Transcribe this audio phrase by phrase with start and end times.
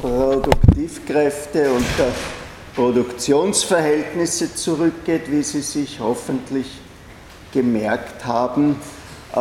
[0.00, 2.12] Produktivkräfte und der
[2.74, 6.66] Produktionsverhältnisse zurückgeht, wie Sie sich hoffentlich
[7.52, 8.76] gemerkt haben,
[9.32, 9.36] äh,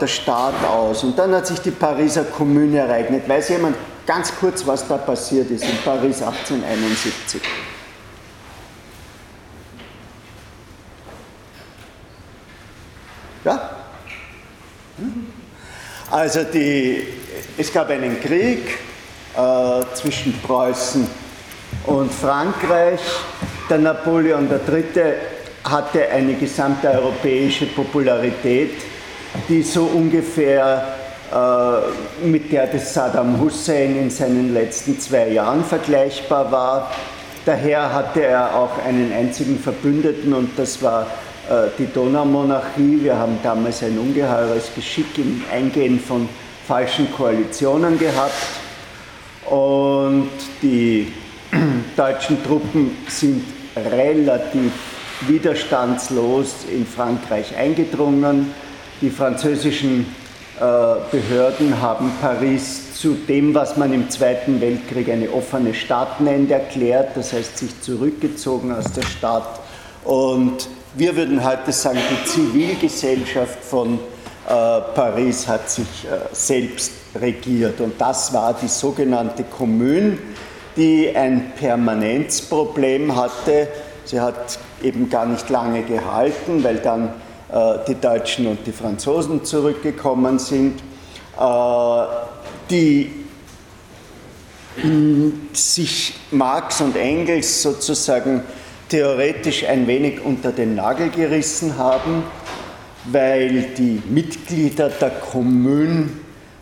[0.00, 1.04] der Staat aus.
[1.04, 3.28] Und dann hat sich die Pariser Kommune ereignet.
[3.28, 3.76] Weiß jemand
[4.06, 7.40] ganz kurz, was da passiert ist in Paris 1871?
[13.44, 13.70] Ja?
[16.10, 17.06] Also die,
[17.56, 18.78] es gab einen Krieg
[19.36, 21.08] äh, zwischen Preußen
[21.86, 23.00] und Frankreich.
[23.68, 25.14] Der Napoleon III.
[25.64, 28.72] hatte eine gesamte europäische Popularität,
[29.48, 30.94] die so ungefähr
[31.32, 36.92] äh, mit der des Saddam Hussein in seinen letzten zwei Jahren vergleichbar war.
[37.44, 41.06] Daher hatte er auch einen einzigen Verbündeten und das war
[41.50, 43.00] äh, die Donaumonarchie.
[43.02, 46.28] Wir haben damals ein ungeheures Geschick im Eingehen von
[46.66, 48.63] falschen Koalitionen gehabt
[49.50, 50.30] und
[50.62, 51.12] die
[51.96, 53.44] deutschen Truppen sind
[53.76, 54.72] relativ
[55.22, 58.52] widerstandslos in Frankreich eingedrungen.
[59.00, 60.06] Die französischen
[60.56, 60.60] äh,
[61.10, 67.16] Behörden haben Paris zu dem, was man im Zweiten Weltkrieg eine offene Stadt nennt, erklärt,
[67.16, 69.60] das heißt sich zurückgezogen aus der Stadt.
[70.04, 73.98] Und wir würden heute sagen, die Zivilgesellschaft von
[74.46, 77.80] Paris hat sich äh, selbst regiert.
[77.80, 80.18] Und das war die sogenannte Kommune,
[80.76, 83.68] die ein Permanenzproblem hatte.
[84.04, 87.08] Sie hat eben gar nicht lange gehalten, weil dann
[87.50, 90.80] äh, die Deutschen und die Franzosen zurückgekommen sind,
[91.38, 92.02] äh,
[92.70, 93.24] die
[95.52, 98.42] sich Marx und Engels sozusagen
[98.88, 102.24] theoretisch ein wenig unter den Nagel gerissen haben,
[103.06, 106.08] weil die Mitglieder der Kommune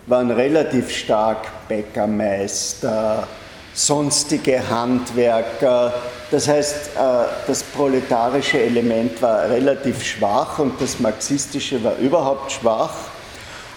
[0.07, 3.27] waren relativ stark Bäckermeister,
[3.73, 5.95] sonstige Handwerker.
[6.31, 7.01] Das heißt, äh,
[7.47, 12.95] das proletarische Element war relativ schwach und das marxistische war überhaupt schwach.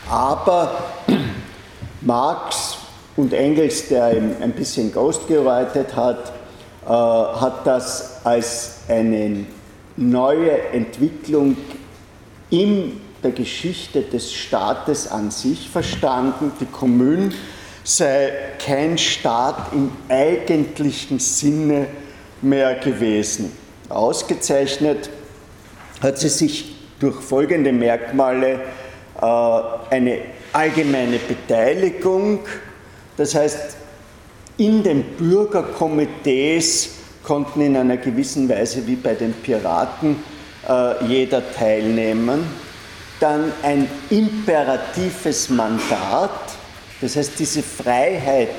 [0.09, 0.71] Aber
[2.01, 2.77] Marx
[3.15, 6.33] und Engels, der ein bisschen Ghost gearbeitet hat,
[6.85, 9.45] äh, hat das als eine
[9.95, 11.55] neue Entwicklung
[12.49, 16.51] in der Geschichte des Staates an sich verstanden.
[16.59, 17.31] Die Kommune
[17.83, 18.31] sei
[18.63, 21.87] kein Staat im eigentlichen Sinne
[22.41, 23.51] mehr gewesen.
[23.89, 25.09] Ausgezeichnet
[26.01, 28.59] hat sie sich durch folgende Merkmale
[29.21, 29.25] äh,
[29.89, 30.19] eine
[30.53, 32.39] allgemeine Beteiligung,
[33.17, 33.77] das heißt
[34.57, 36.91] in den Bürgerkomitees
[37.23, 40.17] konnten in einer gewissen Weise wie bei den Piraten
[40.67, 42.45] äh, jeder teilnehmen.
[43.19, 46.31] Dann ein imperatives Mandat,
[47.01, 48.49] das heißt, diese Freiheit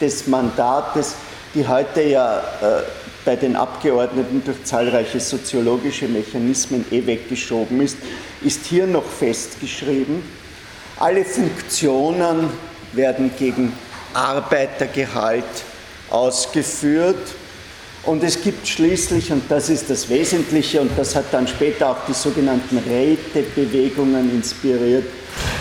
[0.00, 1.14] des Mandates,
[1.54, 2.82] die heute ja äh,
[3.24, 7.98] bei den Abgeordneten durch zahlreiche soziologische Mechanismen eh weggeschoben ist,
[8.42, 10.22] ist hier noch festgeschrieben.
[10.98, 12.50] Alle Funktionen
[12.92, 13.72] werden gegen
[14.14, 15.44] Arbeitergehalt
[16.10, 17.34] ausgeführt.
[18.04, 22.06] Und es gibt schließlich, und das ist das Wesentliche, und das hat dann später auch
[22.08, 25.04] die sogenannten Rätebewegungen inspiriert,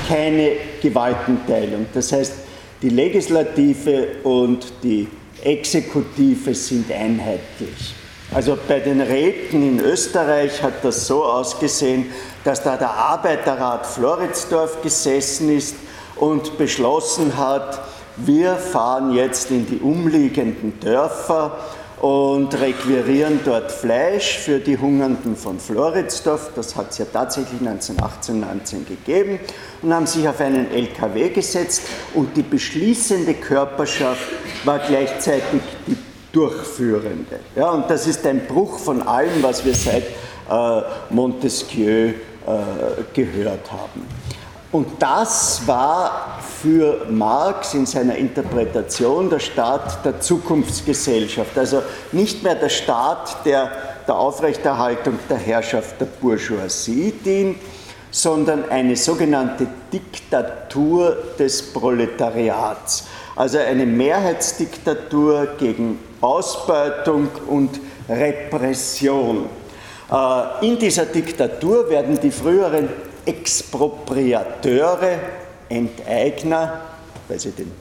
[0.07, 1.87] keine Gewaltenteilung.
[1.93, 2.33] Das heißt,
[2.81, 5.07] die Legislative und die
[5.43, 7.93] Exekutive sind einheitlich.
[8.33, 12.05] Also bei den Räten in Österreich hat das so ausgesehen,
[12.43, 15.75] dass da der Arbeiterrat Floridsdorf gesessen ist
[16.15, 17.81] und beschlossen hat,
[18.17, 21.57] wir fahren jetzt in die umliegenden Dörfer
[22.01, 26.51] und requirieren dort Fleisch für die Hungernden von Floridsdorf.
[26.55, 29.39] Das hat es ja tatsächlich 1918, 19 gegeben
[29.81, 31.81] und haben sich auf einen LKW gesetzt
[32.13, 34.27] und die beschließende Körperschaft
[34.63, 35.97] war gleichzeitig die
[36.31, 37.39] Durchführende.
[37.55, 42.13] Ja, und das ist ein Bruch von allem, was wir seit äh, Montesquieu äh,
[43.13, 44.18] gehört haben.
[44.71, 51.57] Und das war für Marx in seiner Interpretation der Staat der Zukunftsgesellschaft.
[51.57, 51.81] Also
[52.11, 53.71] nicht mehr der Staat, der
[54.09, 57.57] der Aufrechterhaltung der Herrschaft der Bourgeoisie dient,
[58.09, 63.05] sondern eine sogenannte Diktatur des Proletariats.
[63.35, 67.79] Also eine Mehrheitsdiktatur gegen Ausbeutung und
[68.09, 69.45] Repression.
[70.11, 72.89] Äh, in dieser Diktatur werden die früheren
[73.29, 75.19] Expropriateure,
[75.69, 76.81] Enteigner,
[77.27, 77.71] weil sie den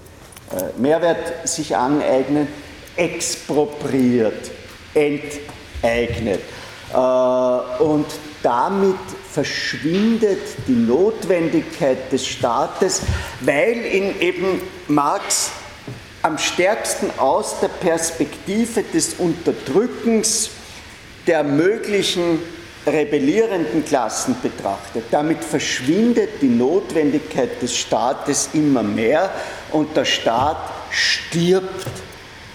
[0.50, 2.49] äh, Mehrwert sich aneignen,
[2.97, 4.50] expropriiert,
[4.93, 6.41] enteignet.
[6.93, 6.97] Äh,
[7.83, 8.06] und
[8.43, 8.97] damit
[9.33, 13.01] verschwindet die Notwendigkeit des Staates,
[13.41, 15.51] weil in eben Marx
[16.21, 20.51] am stärksten aus der Perspektive des Unterdrückens
[21.27, 22.41] der möglichen
[22.87, 25.05] rebellierenden Klassen betrachtet.
[25.11, 29.31] Damit verschwindet die Notwendigkeit des Staates immer mehr
[29.73, 30.59] und der Staat
[30.91, 31.87] stirbt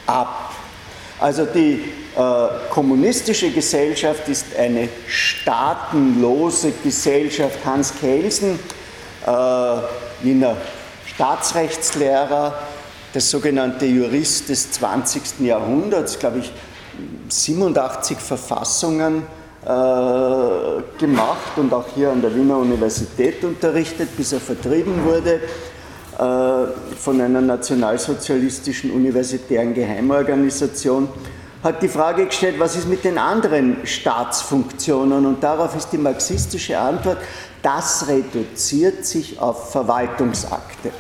[0.07, 0.53] ab.
[1.19, 1.83] Also die
[2.15, 7.59] äh, kommunistische Gesellschaft ist eine staatenlose Gesellschaft.
[7.65, 8.59] Hans Kelsen,
[9.25, 9.29] äh,
[10.21, 10.57] Wiener
[11.13, 12.59] Staatsrechtslehrer,
[13.13, 15.39] der sogenannte Jurist des 20.
[15.41, 16.51] Jahrhunderts, glaube ich,
[17.29, 19.25] 87 Verfassungen
[19.65, 25.39] gemacht und auch hier an der Wiener Universität unterrichtet, bis er vertrieben wurde
[26.17, 31.07] äh, von einer nationalsozialistischen universitären Geheimorganisation,
[31.63, 35.25] hat die Frage gestellt, was ist mit den anderen Staatsfunktionen?
[35.25, 37.17] Und darauf ist die marxistische Antwort,
[37.61, 40.91] das reduziert sich auf Verwaltungsakte.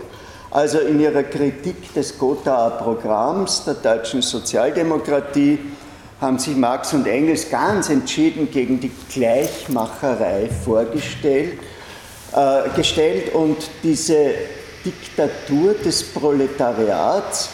[0.52, 5.60] Also in ihrer Kritik des Gothaer Programms der deutschen Sozialdemokratie
[6.20, 11.60] haben sich Marx und Engels ganz entschieden gegen die Gleichmacherei vorgestellt
[12.32, 14.34] äh, gestellt und diese
[14.86, 17.50] Diktatur des Proletariats,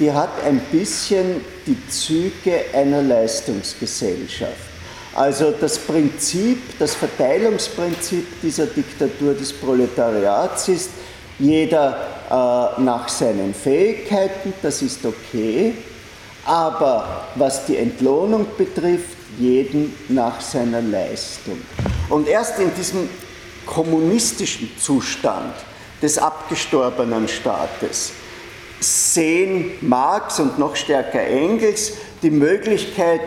[0.00, 4.65] die hat ein bisschen die Züge einer Leistungsgesellschaft.
[5.16, 10.90] Also das Prinzip, das Verteilungsprinzip dieser Diktatur des Proletariats ist,
[11.38, 11.96] jeder
[12.28, 15.72] äh, nach seinen Fähigkeiten, das ist okay,
[16.44, 21.62] aber was die Entlohnung betrifft, jeden nach seiner Leistung.
[22.10, 23.08] Und erst in diesem
[23.64, 25.54] kommunistischen Zustand
[26.02, 28.12] des abgestorbenen Staates
[28.80, 33.22] sehen Marx und noch stärker Engels die Möglichkeit,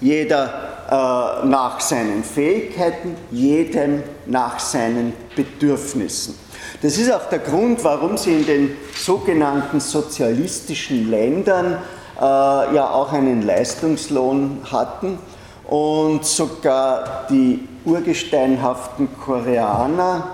[0.00, 6.34] jeder nach seinen Fähigkeiten, jedem nach seinen Bedürfnissen.
[6.82, 11.78] Das ist auch der Grund, warum sie in den sogenannten sozialistischen Ländern
[12.18, 15.18] äh, ja auch einen Leistungslohn hatten
[15.64, 20.28] und sogar die urgesteinhaften Koreaner,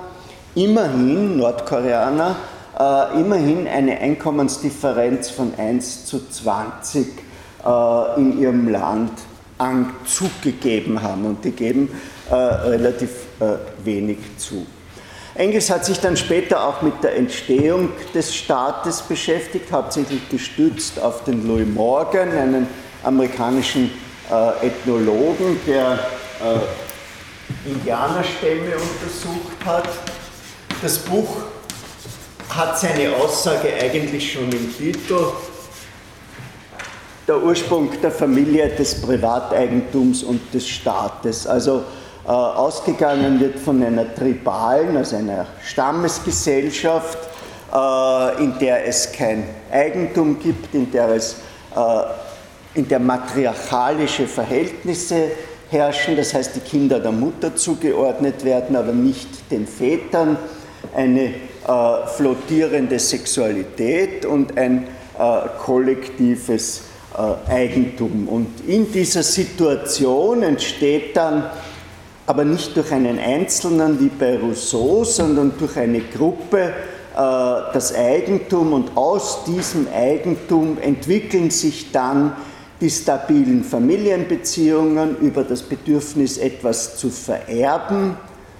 [0.54, 2.36] immerhin, Nordkoreaner,
[2.78, 7.06] äh, immerhin eine Einkommensdifferenz von 1 zu 20
[7.64, 9.12] äh, in ihrem Land
[10.04, 11.88] zugegeben haben und die geben
[12.30, 13.10] äh, relativ
[13.40, 14.66] äh, wenig zu.
[15.34, 21.24] Engels hat sich dann später auch mit der Entstehung des Staates beschäftigt, hauptsächlich gestützt auf
[21.24, 22.66] den Louis Morgan, einen
[23.02, 23.90] amerikanischen
[24.30, 25.98] äh, Ethnologen, der
[26.42, 29.88] äh, Indianerstämme untersucht hat.
[30.82, 31.36] Das Buch
[32.50, 35.32] hat seine Aussage eigentlich schon im Titel.
[37.28, 41.46] Der Ursprung der Familie, des Privateigentums und des Staates.
[41.46, 41.84] Also
[42.24, 47.18] äh, ausgegangen wird von einer tribalen, also einer Stammesgesellschaft,
[47.72, 51.36] äh, in der es kein Eigentum gibt, in der es
[51.76, 55.30] äh, in der matriarchalische Verhältnisse
[55.70, 60.36] herrschen, das heißt die Kinder der Mutter zugeordnet werden, aber nicht den Vätern,
[60.94, 61.32] eine äh,
[62.16, 64.88] flottierende Sexualität und ein
[65.18, 66.82] äh, kollektives
[67.48, 68.28] Eigentum.
[68.28, 71.44] Und in dieser Situation entsteht dann
[72.26, 76.72] aber nicht durch einen Einzelnen wie bei Rousseau, sondern durch eine Gruppe äh,
[77.14, 78.72] das Eigentum.
[78.72, 82.34] Und aus diesem Eigentum entwickeln sich dann
[82.80, 88.16] die stabilen Familienbeziehungen über das Bedürfnis, etwas zu vererben,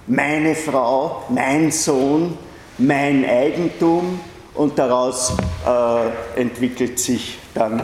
[0.07, 2.37] meine Frau, mein Sohn,
[2.77, 4.19] mein Eigentum.
[4.53, 5.33] Und daraus
[5.65, 7.83] äh, entwickelt sich dann äh,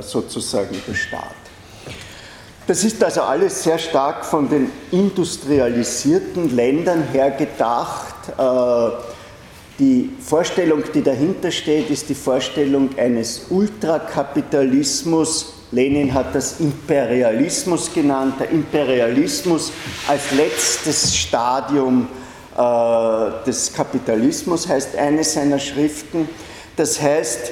[0.00, 1.34] sozusagen der Staat.
[2.66, 8.14] Das ist also alles sehr stark von den industrialisierten Ländern her gedacht.
[8.38, 8.88] Äh,
[9.78, 15.52] Die Vorstellung, die dahinter steht, ist die Vorstellung eines Ultrakapitalismus.
[15.72, 18.34] Lenin hat das Imperialismus genannt.
[18.38, 19.72] Der Imperialismus
[20.06, 22.06] als letztes Stadium
[22.56, 26.28] äh, des Kapitalismus heißt eine seiner Schriften.
[26.76, 27.50] Das heißt,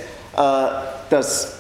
[1.13, 1.53] das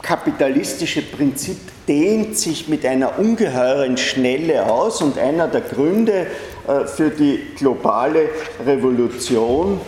[0.00, 6.28] kapitalistische Prinzip dehnt sich mit einer ungeheuren Schnelle aus und einer der Gründe
[6.68, 8.28] äh, für die globale
[8.64, 9.80] Revolution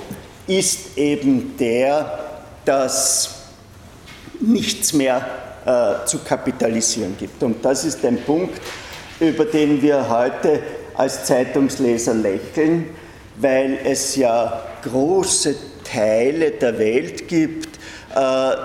[0.49, 2.19] ist eben der,
[2.65, 3.37] dass
[4.41, 5.25] nichts mehr
[5.65, 7.43] äh, zu kapitalisieren gibt.
[7.43, 8.61] Und das ist ein Punkt,
[9.21, 10.61] über den wir heute
[10.95, 12.91] als Zeitungsleser lächeln,
[13.37, 17.78] weil es ja große Teile der Welt gibt,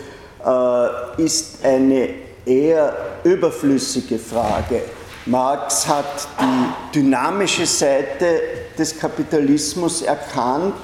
[0.45, 2.11] äh, ist eine
[2.45, 4.83] eher überflüssige Frage.
[5.27, 8.41] Marx hat die dynamische Seite
[8.79, 10.75] des Kapitalismus erkannt,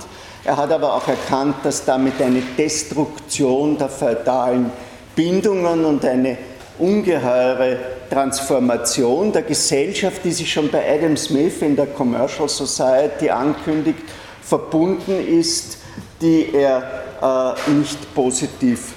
[0.45, 4.73] er hat aber auch erkannt, dass damit eine Destruktion der feudalen
[5.15, 6.39] Bindungen und eine
[6.79, 7.79] ungeheure
[8.11, 14.01] Transformation der Gesellschaft, die sich schon bei Adam Smith in der Commercial Society ankündigt,
[14.43, 15.79] verbunden ist,
[16.21, 16.83] die er
[17.23, 18.95] äh, nicht positiv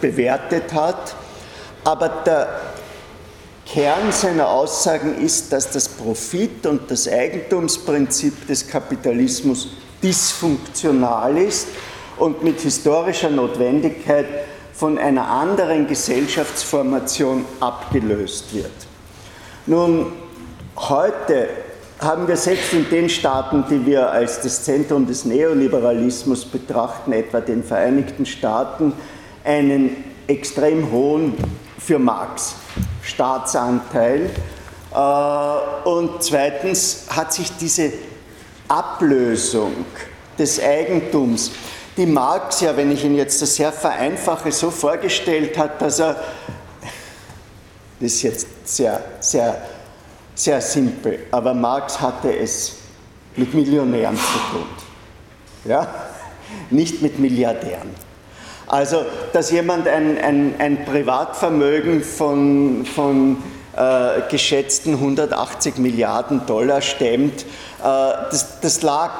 [0.00, 1.14] bewertet hat.
[1.84, 2.48] Aber der
[3.66, 9.68] Kern seiner Aussagen ist, dass das Profit- und das Eigentumsprinzip des Kapitalismus
[10.02, 11.68] dysfunktional ist
[12.16, 14.26] und mit historischer Notwendigkeit
[14.76, 18.72] von einer anderen Gesellschaftsformation abgelöst wird.
[19.66, 20.12] Nun,
[20.76, 21.48] heute
[21.98, 27.40] haben wir selbst in den Staaten, die wir als das Zentrum des Neoliberalismus betrachten, etwa
[27.40, 28.92] den Vereinigten Staaten,
[29.44, 31.34] einen extrem hohen,
[31.78, 32.56] für Marx,
[33.02, 34.28] Staatsanteil.
[34.92, 37.92] Äh, und zweitens hat sich diese
[38.66, 39.72] Ablösung
[40.38, 41.52] des Eigentums,
[41.96, 46.16] die Marx ja, wenn ich ihn jetzt sehr vereinfache, so vorgestellt hat, dass er,
[48.00, 49.62] das ist jetzt sehr, sehr,
[50.34, 52.76] sehr simpel, aber Marx hatte es
[53.36, 54.66] mit Millionären zu tun,
[55.64, 55.86] ja?
[56.70, 57.90] nicht mit Milliardären.
[58.66, 63.42] Also, dass jemand ein, ein, ein Privatvermögen von, von
[63.76, 67.44] äh, geschätzten 180 Milliarden Dollar stemmt, äh,
[67.82, 69.10] das, das lag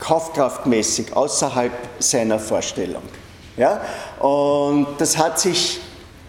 [0.00, 3.02] kaufkraftmäßig außerhalb seiner Vorstellung.
[3.56, 3.80] Ja?
[4.18, 5.80] Und das hat sich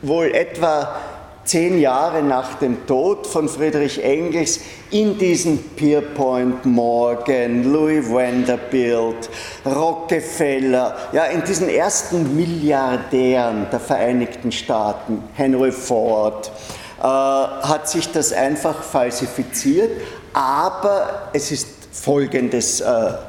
[0.02, 0.96] wohl etwa
[1.44, 4.60] zehn Jahre nach dem Tod von Friedrich Engels
[4.92, 9.30] in diesen Pierpoint Morgan, Louis Vanderbilt,
[9.66, 16.52] Rockefeller, ja, in diesen ersten Milliardären der Vereinigten Staaten, Henry Ford,
[17.00, 19.92] äh, hat sich das einfach falsifiziert,
[20.34, 22.86] aber es ist Folgendes äh,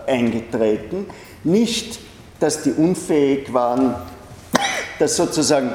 [0.07, 1.07] eingetreten.
[1.45, 1.99] Nicht,
[2.41, 3.95] dass die unfähig waren,
[4.99, 5.73] das sozusagen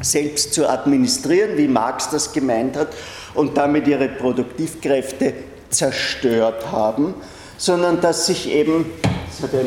[0.00, 2.88] selbst zu administrieren, wie Marx das gemeint hat,
[3.34, 5.34] und damit ihre Produktivkräfte
[5.68, 7.14] zerstört haben,
[7.58, 9.66] sondern dass sich eben, das hat ein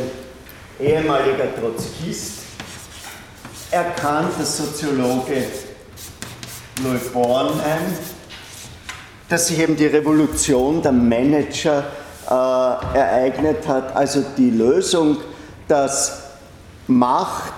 [0.79, 2.39] ehemaliger Trotzkist
[3.71, 5.43] erkannt, der Soziologe
[6.83, 7.93] Louis Bornheim,
[9.27, 11.83] dass sich eben die Revolution der Manager
[12.33, 15.17] ereignet hat, also die Lösung,
[15.67, 16.23] dass
[16.87, 17.53] Macht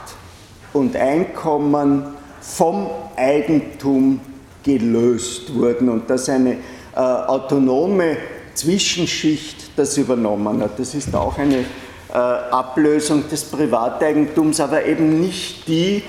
[0.73, 2.05] und Einkommen
[2.41, 4.19] vom Eigentum
[4.63, 8.17] gelöst wurden und dass eine äh, autonome
[8.53, 10.77] Zwischenschicht das übernommen hat.
[10.77, 16.03] Das ist auch eine äh, Ablösung des Privateigentums, aber eben nicht die,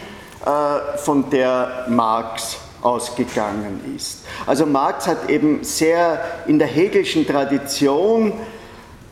[0.44, 4.24] äh, von der Marx ausgegangen ist.
[4.46, 8.32] Also Marx hat eben sehr in der Hegelschen Tradition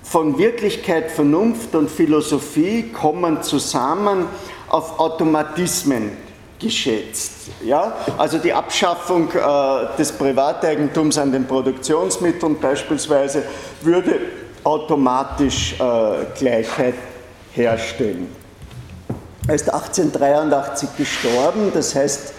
[0.02, 4.26] von Wirklichkeit, Vernunft und Philosophie kommen zusammen
[4.68, 6.10] auf Automatismen
[6.58, 7.50] geschätzt.
[7.64, 7.96] Ja?
[8.18, 13.44] Also die Abschaffung äh, des Privateigentums an den Produktionsmitteln beispielsweise
[13.82, 14.20] würde
[14.64, 16.94] automatisch äh, Gleichheit
[17.52, 18.28] herstellen.
[19.48, 22.34] Er ist 1883 gestorben, das heißt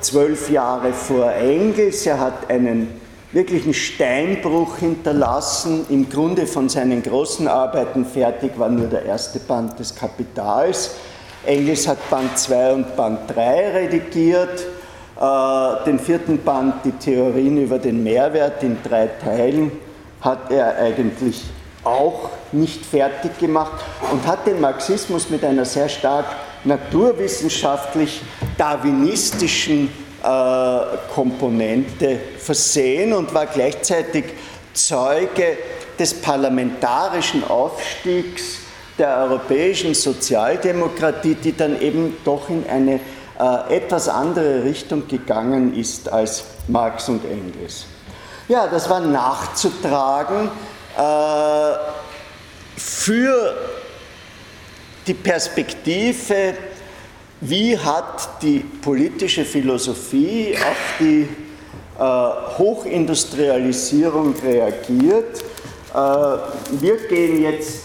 [0.00, 2.06] zwölf Jahre vor Engels.
[2.06, 3.00] Er hat einen
[3.32, 5.86] wirklichen Steinbruch hinterlassen.
[5.90, 10.92] Im Grunde von seinen großen Arbeiten fertig war nur der erste Band des Kapitals.
[11.44, 14.66] Engels hat Band 2 und Band 3 redigiert.
[15.20, 19.72] Äh, den vierten Band, die Theorien über den Mehrwert in drei Teilen,
[20.20, 21.44] hat er eigentlich
[21.84, 26.26] auch nicht fertig gemacht und hat den Marxismus mit einer sehr stark
[26.66, 28.22] naturwissenschaftlich
[28.58, 29.88] darwinistischen
[30.22, 30.78] äh,
[31.14, 34.24] Komponente versehen und war gleichzeitig
[34.74, 35.56] Zeuge
[35.98, 38.58] des parlamentarischen Aufstiegs
[38.98, 43.00] der europäischen Sozialdemokratie, die dann eben doch in eine
[43.38, 47.86] äh, etwas andere Richtung gegangen ist als Marx und Engels.
[48.48, 50.50] Ja, das war nachzutragen
[50.96, 51.72] äh,
[52.76, 53.54] für
[55.06, 56.54] die Perspektive,
[57.40, 61.28] wie hat die politische Philosophie auf die
[61.98, 62.02] äh,
[62.58, 65.40] Hochindustrialisierung reagiert.
[65.94, 65.98] Äh,
[66.80, 67.84] wir gehen jetzt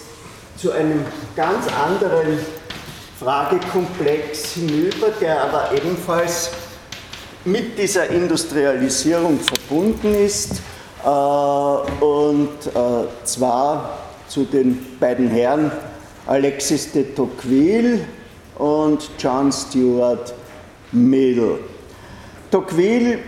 [0.57, 2.39] zu einem ganz anderen
[3.19, 6.51] Fragekomplex hinüber, der aber ebenfalls
[7.45, 10.61] mit dieser Industrialisierung verbunden ist,
[11.03, 13.97] äh, und äh, zwar
[14.27, 15.71] zu den beiden Herren
[16.27, 18.05] Alexis de Tocqueville
[18.57, 20.33] und John Stuart
[20.91, 21.59] Mill.
[22.51, 23.19] Tocqueville,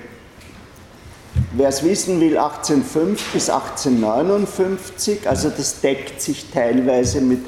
[1.53, 7.39] wer es wissen will, 1805 bis 1859, also das deckt sich teilweise mit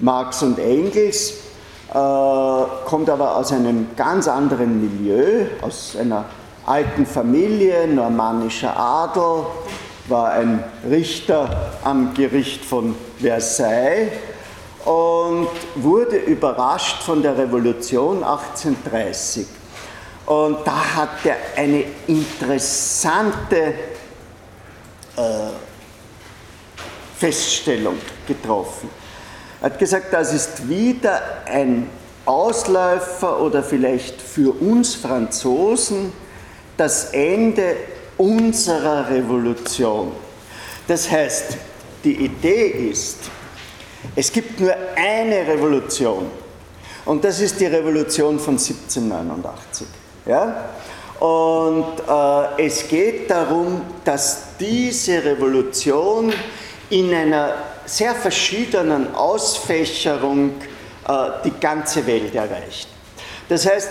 [0.00, 1.34] Marx und Engels,
[1.88, 6.26] äh, kommt aber aus einem ganz anderen Milieu, aus einer
[6.66, 9.46] alten Familie, normannischer Adel,
[10.08, 14.10] war ein Richter am Gericht von Versailles
[14.84, 19.46] und wurde überrascht von der Revolution 1830.
[20.26, 23.74] Und da hat er eine interessante
[25.16, 25.50] äh,
[27.18, 27.96] Feststellung
[28.26, 28.88] getroffen.
[29.60, 31.90] Er hat gesagt, das ist wieder ein
[32.24, 36.12] Ausläufer oder vielleicht für uns Franzosen
[36.76, 37.76] das Ende
[38.16, 40.12] unserer Revolution.
[40.86, 41.56] Das heißt,
[42.04, 43.18] die Idee ist,
[44.16, 46.26] es gibt nur eine Revolution
[47.04, 49.86] und das ist die Revolution von 1789.
[50.26, 50.70] Ja?
[51.18, 56.32] Und äh, es geht darum, dass diese Revolution
[56.88, 60.52] in einer sehr verschiedenen Ausfächerung
[61.06, 61.12] äh,
[61.44, 62.88] die ganze Welt erreicht.
[63.48, 63.90] Das heißt,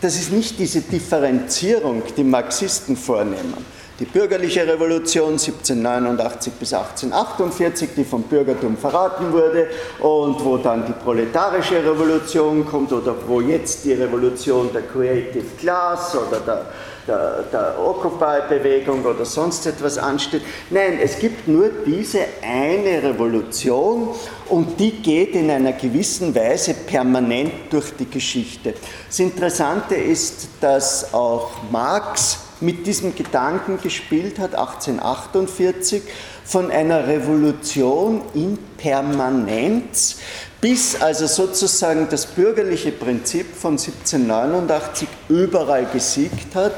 [0.00, 3.75] das ist nicht diese Differenzierung, die Marxisten vornehmen.
[3.98, 9.68] Die bürgerliche Revolution 1789 bis 1848, die vom Bürgertum verraten wurde
[10.00, 16.14] und wo dann die proletarische Revolution kommt oder wo jetzt die Revolution der Creative Class
[16.14, 16.66] oder der,
[17.08, 20.42] der, der Occupy-Bewegung oder sonst etwas ansteht.
[20.68, 24.10] Nein, es gibt nur diese eine Revolution
[24.50, 28.74] und die geht in einer gewissen Weise permanent durch die Geschichte.
[29.06, 36.02] Das Interessante ist, dass auch Marx mit diesem Gedanken gespielt hat, 1848,
[36.44, 40.16] von einer Revolution in Permanenz,
[40.60, 46.72] bis also sozusagen das bürgerliche Prinzip von 1789 überall gesiegt hat.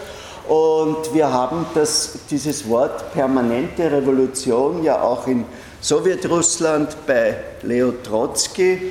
[0.46, 5.44] Und wir haben das, dieses Wort permanente Revolution ja auch in
[5.80, 8.82] Sowjetrussland bei Leo Trotzki, äh,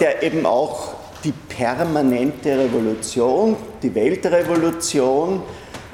[0.00, 5.42] der eben auch die permanente Revolution, die Weltrevolution,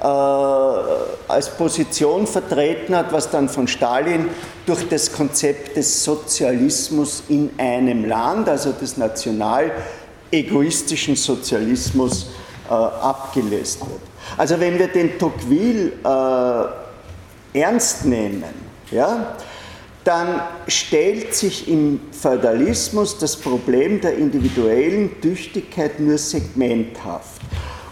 [0.03, 4.29] als Position vertreten hat, was dann von Stalin
[4.67, 9.71] durch das Konzept des Sozialismus in einem Land, also des national
[10.31, 12.29] egoistischen Sozialismus,
[12.69, 14.01] äh, abgelöst wird.
[14.37, 15.93] Also wenn wir den Tocqueville
[17.53, 18.45] äh, ernst nehmen,
[18.93, 19.35] ja,
[20.05, 27.40] dann stellt sich im Feudalismus das Problem der individuellen Tüchtigkeit nur segmenthaft.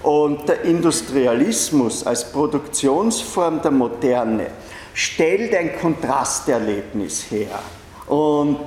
[0.02, 4.46] Und der Industrialismus als Produktionsform der Moderne
[4.94, 7.58] stellt ein Kontrasterlebnis her
[8.06, 8.58] und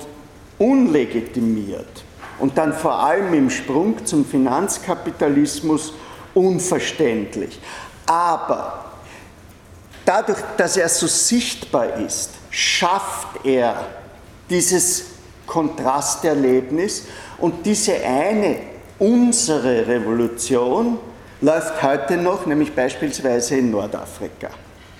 [0.58, 2.04] unlegitimiert
[2.38, 5.94] und dann vor allem im Sprung zum Finanzkapitalismus
[6.34, 7.60] unverständlich.
[8.06, 8.84] Aber
[10.04, 13.86] dadurch, dass er so sichtbar ist, schafft er
[14.48, 15.04] dieses
[15.46, 17.06] Kontrasterlebnis
[17.38, 18.56] und diese eine,
[18.98, 20.98] unsere Revolution,
[21.42, 24.48] läuft heute noch, nämlich beispielsweise in Nordafrika.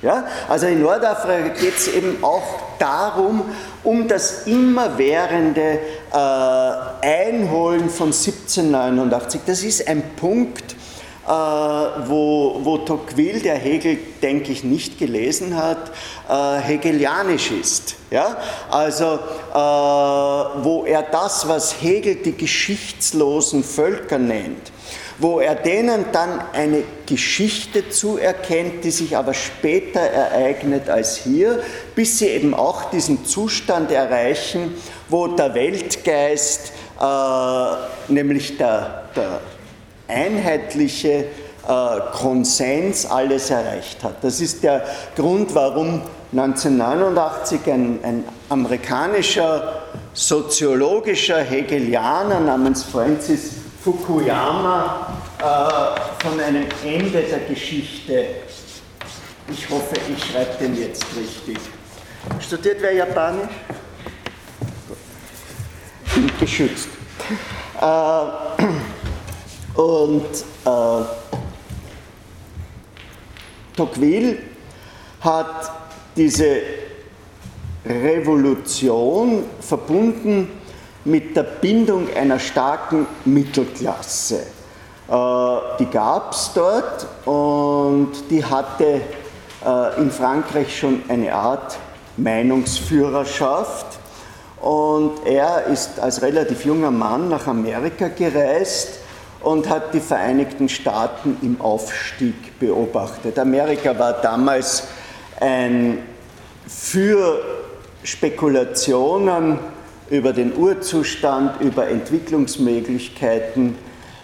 [0.02, 0.26] Ja?
[0.48, 2.42] Also in Nordafrika geht es eben auch
[2.78, 3.42] darum,
[3.84, 5.78] um das immerwährende
[6.12, 6.16] äh,
[7.06, 9.40] Einholen von 1789.
[9.46, 10.74] Das ist ein Punkt,
[11.24, 15.92] äh, wo, wo Tocqueville, der Hegel, denke ich, nicht gelesen hat,
[16.28, 17.94] äh, hegelianisch ist.
[18.10, 18.36] Ja?
[18.68, 19.54] Also, äh,
[20.64, 24.72] wo er das, was Hegel die geschichtslosen Völker nennt,
[25.22, 31.62] wo er denen dann eine Geschichte zuerkennt, die sich aber später ereignet als hier,
[31.94, 34.74] bis sie eben auch diesen Zustand erreichen,
[35.08, 39.40] wo der Weltgeist, äh, nämlich der, der
[40.08, 41.26] einheitliche
[41.68, 44.24] äh, Konsens alles erreicht hat.
[44.24, 49.82] Das ist der Grund, warum 1989 ein, ein amerikanischer
[50.14, 58.26] soziologischer Hegelianer namens Francis Fukuyama äh, von einem Ende der Geschichte,
[59.50, 61.58] ich hoffe, ich schreibe den jetzt richtig.
[62.40, 63.50] Studiert wer Japanisch?
[66.14, 66.88] Bin geschützt.
[67.80, 68.24] Äh,
[69.80, 70.26] und
[70.64, 71.04] äh,
[73.76, 74.38] Tocqueville
[75.20, 75.72] hat
[76.16, 76.58] diese
[77.84, 80.61] Revolution verbunden
[81.04, 84.42] mit der Bindung einer starken Mittelklasse.
[85.08, 89.00] Äh, die gab es dort und die hatte
[89.64, 91.78] äh, in Frankreich schon eine Art
[92.16, 93.86] Meinungsführerschaft.
[94.60, 99.00] Und er ist als relativ junger Mann nach Amerika gereist
[99.40, 103.38] und hat die Vereinigten Staaten im Aufstieg beobachtet.
[103.40, 104.84] Amerika war damals
[105.40, 105.98] ein
[106.68, 107.40] für
[108.04, 109.58] Spekulationen
[110.10, 113.76] über den Urzustand, über Entwicklungsmöglichkeiten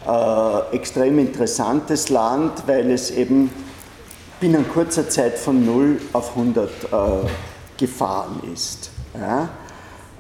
[0.07, 3.51] äh, extrem interessantes Land, weil es eben
[4.41, 6.97] binnen kurzer Zeit von 0 auf 100 äh,
[7.77, 8.91] gefahren ist.
[9.15, 9.49] Ja?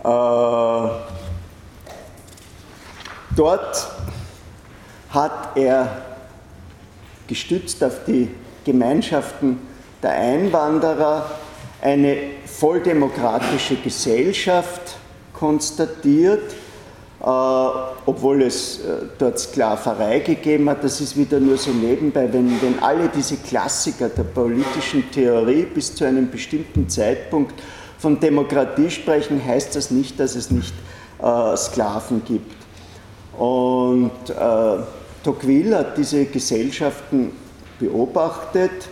[0.04, 0.90] Äh,
[3.36, 3.90] dort
[5.10, 6.02] hat er
[7.26, 8.30] gestützt auf die
[8.64, 9.58] Gemeinschaften
[10.02, 11.30] der Einwanderer
[11.80, 14.87] eine volldemokratische Gesellschaft
[15.38, 16.52] konstatiert,
[17.20, 20.84] äh, obwohl es äh, dort Sklaverei gegeben hat.
[20.84, 25.94] Das ist wieder nur so nebenbei, wenn, wenn alle diese Klassiker der politischen Theorie bis
[25.94, 27.54] zu einem bestimmten Zeitpunkt
[27.98, 30.74] von Demokratie sprechen, heißt das nicht, dass es nicht
[31.22, 32.56] äh, Sklaven gibt.
[33.36, 34.82] Und äh,
[35.24, 37.32] Tocqueville hat diese Gesellschaften
[37.78, 38.88] beobachtet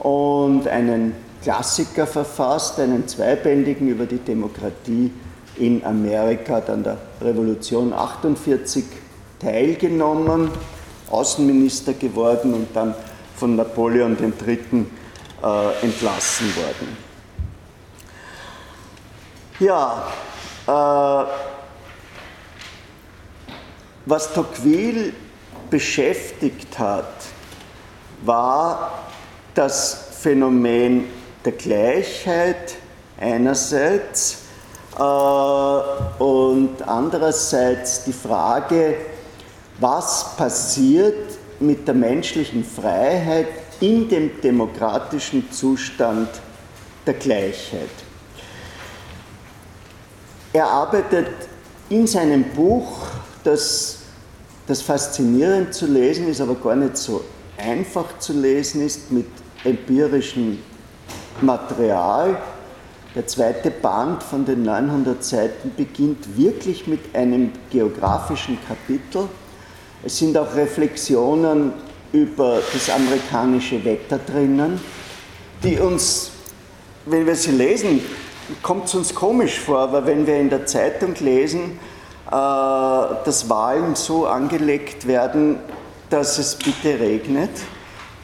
[0.00, 5.10] und einen Klassiker verfasst, einen zweibändigen über die Demokratie
[5.56, 8.84] in Amerika, dann der Revolution 48
[9.38, 10.50] teilgenommen,
[11.10, 12.94] Außenminister geworden und dann
[13.36, 14.86] von Napoleon III.
[15.44, 16.96] Äh, entlassen worden.
[19.60, 20.06] Ja,
[20.66, 21.30] äh,
[24.06, 25.12] was Tocqueville
[25.68, 27.12] beschäftigt hat,
[28.22, 29.04] war
[29.54, 31.08] das Phänomen
[31.44, 32.76] der Gleichheit
[33.20, 34.43] einerseits
[34.98, 38.96] und andererseits die Frage,
[39.80, 43.48] was passiert mit der menschlichen Freiheit
[43.80, 46.28] in dem demokratischen Zustand
[47.06, 47.90] der Gleichheit.
[50.52, 51.28] Er arbeitet
[51.88, 52.98] in seinem Buch,
[53.42, 53.98] das,
[54.66, 57.24] das faszinierend zu lesen ist, aber gar nicht so
[57.56, 59.26] einfach zu lesen ist, mit
[59.64, 60.58] empirischem
[61.40, 62.38] Material.
[63.14, 69.28] Der zweite Band von den 900 Seiten beginnt wirklich mit einem geografischen Kapitel.
[70.02, 71.72] Es sind auch Reflexionen
[72.12, 74.80] über das amerikanische Wetter drinnen,
[75.62, 76.32] die uns,
[77.06, 78.00] wenn wir sie lesen,
[78.62, 81.78] kommt es uns komisch vor, weil wenn wir in der Zeitung lesen,
[82.26, 85.60] äh, dass Wahlen so angelegt werden,
[86.10, 87.50] dass es bitte regnet,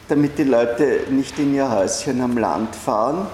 [0.08, 3.28] damit die Leute nicht in ihr Häuschen am Land fahren,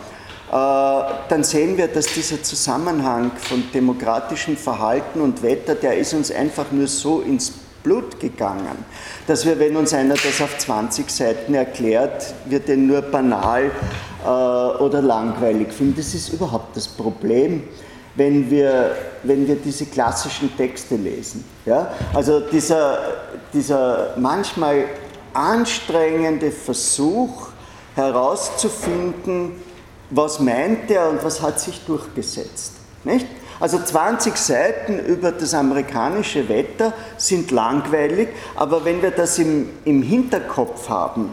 [1.29, 6.71] dann sehen wir, dass dieser Zusammenhang von demokratischem Verhalten und Wetter, der ist uns einfach
[6.73, 8.85] nur so ins Blut gegangen,
[9.29, 13.71] dass wir, wenn uns einer das auf 20 Seiten erklärt, wir den nur banal
[14.25, 15.95] äh, oder langweilig finden.
[15.97, 17.62] Das ist überhaupt das Problem,
[18.16, 21.45] wenn wir, wenn wir diese klassischen Texte lesen.
[21.64, 21.92] Ja?
[22.12, 22.99] Also dieser,
[23.53, 24.87] dieser manchmal
[25.33, 27.49] anstrengende Versuch
[27.95, 29.53] herauszufinden,
[30.11, 32.73] was meint er und was hat sich durchgesetzt.
[33.05, 33.27] Nicht?
[33.59, 40.03] Also 20 Seiten über das amerikanische Wetter sind langweilig, aber wenn wir das im, im
[40.03, 41.31] Hinterkopf haben,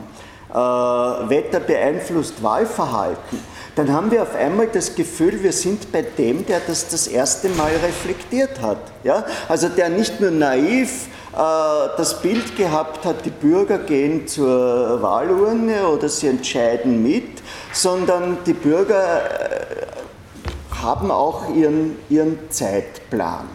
[0.50, 3.40] äh, Wetter beeinflusst Wahlverhalten,
[3.76, 7.50] dann haben wir auf einmal das Gefühl, wir sind bei dem, der das das erste
[7.50, 8.78] Mal reflektiert hat.
[9.04, 9.26] Ja?
[9.50, 16.08] Also der nicht nur naiv das Bild gehabt hat, die Bürger gehen zur Wahlurne oder
[16.08, 17.41] sie entscheiden mit,
[17.72, 23.48] sondern die Bürger äh, haben auch ihren, ihren Zeitplan.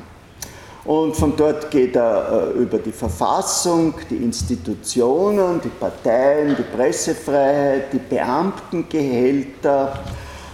[0.85, 7.93] Und von dort geht er äh, über die Verfassung, die Institutionen, die Parteien, die Pressefreiheit,
[7.93, 9.99] die Beamtengehälter,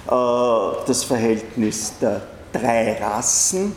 [0.09, 3.77] äh, das Verhältnis der drei Rassen.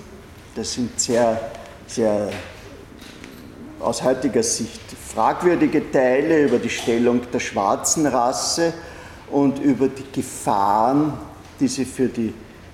[0.56, 1.40] Das sind sehr,
[1.86, 2.30] sehr
[3.80, 4.82] aus heutiger Sicht
[5.14, 8.74] fragwürdige Teile über die Stellung der schwarzen Rasse
[9.32, 11.14] und über die Gefahren,
[11.60, 12.34] die sie für die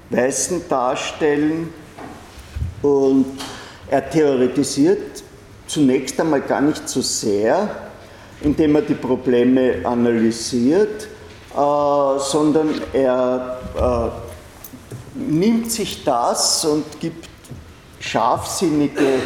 [0.09, 1.73] Weißen darstellen.
[2.81, 3.25] Und
[3.89, 5.23] er theoretisiert
[5.67, 7.69] zunächst einmal gar nicht so sehr,
[8.41, 11.07] indem er die Probleme analysiert,
[11.55, 17.29] äh, sondern er äh, nimmt sich das und gibt
[17.99, 19.19] scharfsinnige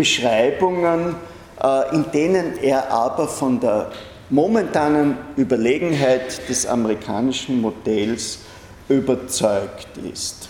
[0.00, 1.14] Beschreibungen,
[1.62, 3.90] äh, in denen er aber von der
[4.30, 8.38] momentanen Überlegenheit des amerikanischen Modells
[8.88, 10.48] überzeugt ist.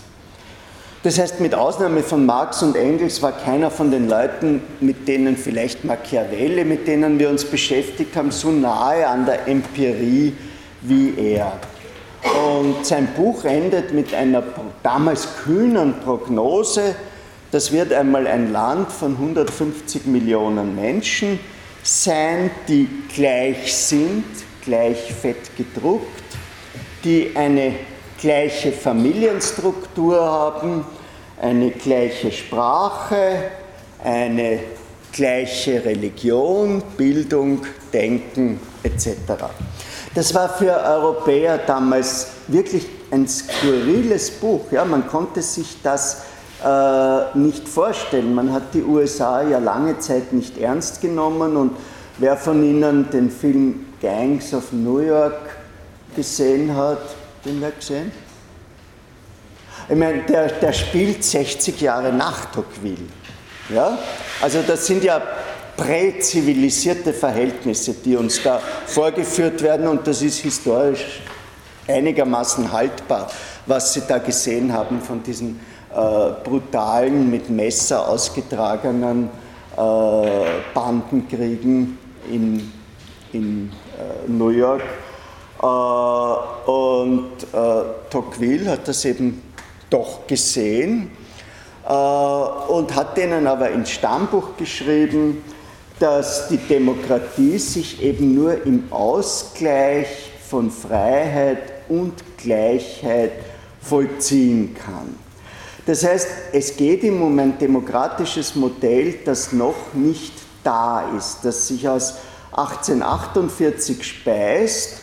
[1.03, 5.35] Das heißt, mit Ausnahme von Marx und Engels war keiner von den Leuten, mit denen
[5.35, 10.31] vielleicht Machiavelli, mit denen wir uns beschäftigt haben, so nahe an der Empirie
[10.81, 11.51] wie er.
[12.55, 14.43] Und sein Buch endet mit einer
[14.81, 16.95] damals kühnen Prognose,
[17.51, 21.39] das wird einmal ein Land von 150 Millionen Menschen
[21.83, 24.23] sein, die gleich sind,
[24.63, 26.05] gleich fett gedruckt,
[27.03, 27.73] die eine
[28.19, 30.85] gleiche Familienstruktur haben,
[31.41, 33.51] eine gleiche Sprache,
[34.03, 34.59] eine
[35.11, 39.07] gleiche Religion, Bildung, Denken etc.
[40.15, 44.71] Das war für Europäer damals wirklich ein skurriles Buch.
[44.71, 46.23] Ja, man konnte sich das
[47.33, 48.35] nicht vorstellen.
[48.35, 51.71] Man hat die USA ja lange Zeit nicht ernst genommen und
[52.19, 55.39] wer von Ihnen den Film Gangs of New York
[56.15, 57.01] gesehen hat,
[57.45, 58.11] den wer gesehen?
[59.89, 63.07] Ich meine, der, der spielt 60 Jahre nach Tocqueville.
[63.69, 63.97] Ja?
[64.41, 65.21] Also das sind ja
[65.75, 71.21] präzivilisierte Verhältnisse, die uns da vorgeführt werden und das ist historisch
[71.87, 73.31] einigermaßen haltbar,
[73.65, 75.70] was Sie da gesehen haben von diesen äh,
[76.43, 79.29] brutalen, mit Messer ausgetragenen
[79.75, 79.79] äh,
[80.73, 81.97] Bandenkriegen
[82.29, 82.71] in,
[83.33, 84.83] in äh, New York.
[85.61, 89.41] Äh, und äh, Tocqueville hat das eben
[89.89, 91.11] doch gesehen
[91.87, 95.43] äh, und hat denen aber ins Stammbuch geschrieben,
[95.99, 103.33] dass die Demokratie sich eben nur im Ausgleich von Freiheit und Gleichheit
[103.79, 105.15] vollziehen kann.
[105.91, 110.31] Das heißt, es geht um ein demokratisches Modell, das noch nicht
[110.63, 112.15] da ist, das sich aus
[112.51, 115.01] 1848 speist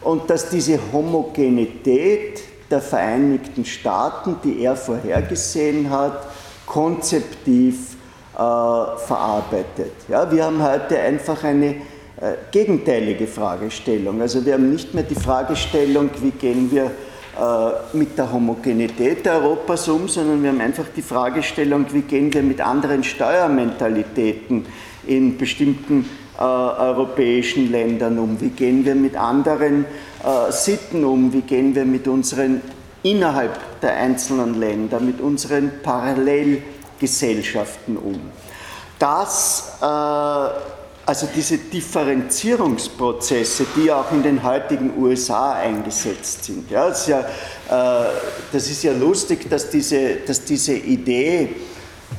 [0.00, 6.26] und dass diese Homogenität der Vereinigten Staaten, die er vorhergesehen hat,
[6.64, 7.96] konzeptiv
[8.32, 9.92] äh, verarbeitet.
[10.08, 14.22] Ja, wir haben heute einfach eine äh, gegenteilige Fragestellung.
[14.22, 16.92] Also wir haben nicht mehr die Fragestellung, wie gehen wir
[17.92, 22.60] mit der Homogenität Europas um, sondern wir haben einfach die Fragestellung, wie gehen wir mit
[22.60, 24.66] anderen Steuermentalitäten
[25.06, 29.84] in bestimmten äh, europäischen Ländern um, wie gehen wir mit anderen
[30.24, 32.62] äh, Sitten um, wie gehen wir mit unseren
[33.02, 38.20] innerhalb der einzelnen Länder, mit unseren Parallelgesellschaften um.
[38.98, 40.48] Das äh,
[41.10, 46.70] also diese Differenzierungsprozesse, die auch in den heutigen USA eingesetzt sind.
[46.70, 47.24] Ja, das, ist ja, äh,
[48.52, 51.56] das ist ja lustig, dass diese, dass diese Idee,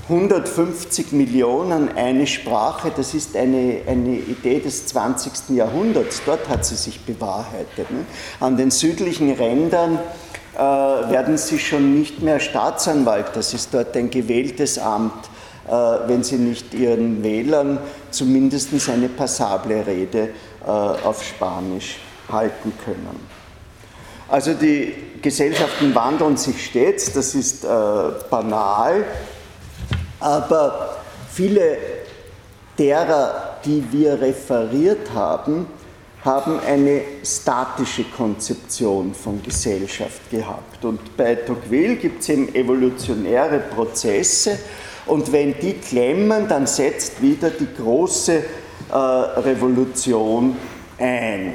[0.10, 5.56] 150 Millionen eine Sprache, das ist eine, eine Idee des 20.
[5.56, 6.24] Jahrhunderts.
[6.26, 7.90] Dort hat sie sich bewahrheitet.
[7.92, 8.04] Ne?
[8.42, 10.00] An den südlichen Rändern
[10.54, 15.31] äh, werden sie schon nicht mehr Staatsanwalt, das ist dort ein gewähltes Amt
[16.08, 17.80] wenn sie nicht ihren Wählern
[18.10, 20.30] zumindest eine passable Rede
[20.66, 21.98] äh, auf Spanisch
[22.30, 23.20] halten können.
[24.28, 27.68] Also die Gesellschaften wandeln sich stets, das ist äh,
[28.30, 29.06] banal,
[30.20, 30.98] aber
[31.32, 31.78] viele
[32.78, 35.68] derer, die wir referiert haben,
[36.24, 40.86] haben eine statische Konzeption von Gesellschaft gehabt.
[40.86, 44.60] Und bei Tocqueville gibt es eben evolutionäre Prozesse
[45.06, 48.44] und wenn die klemmen, dann setzt wieder die große
[48.92, 50.56] äh, Revolution
[50.98, 51.54] ein.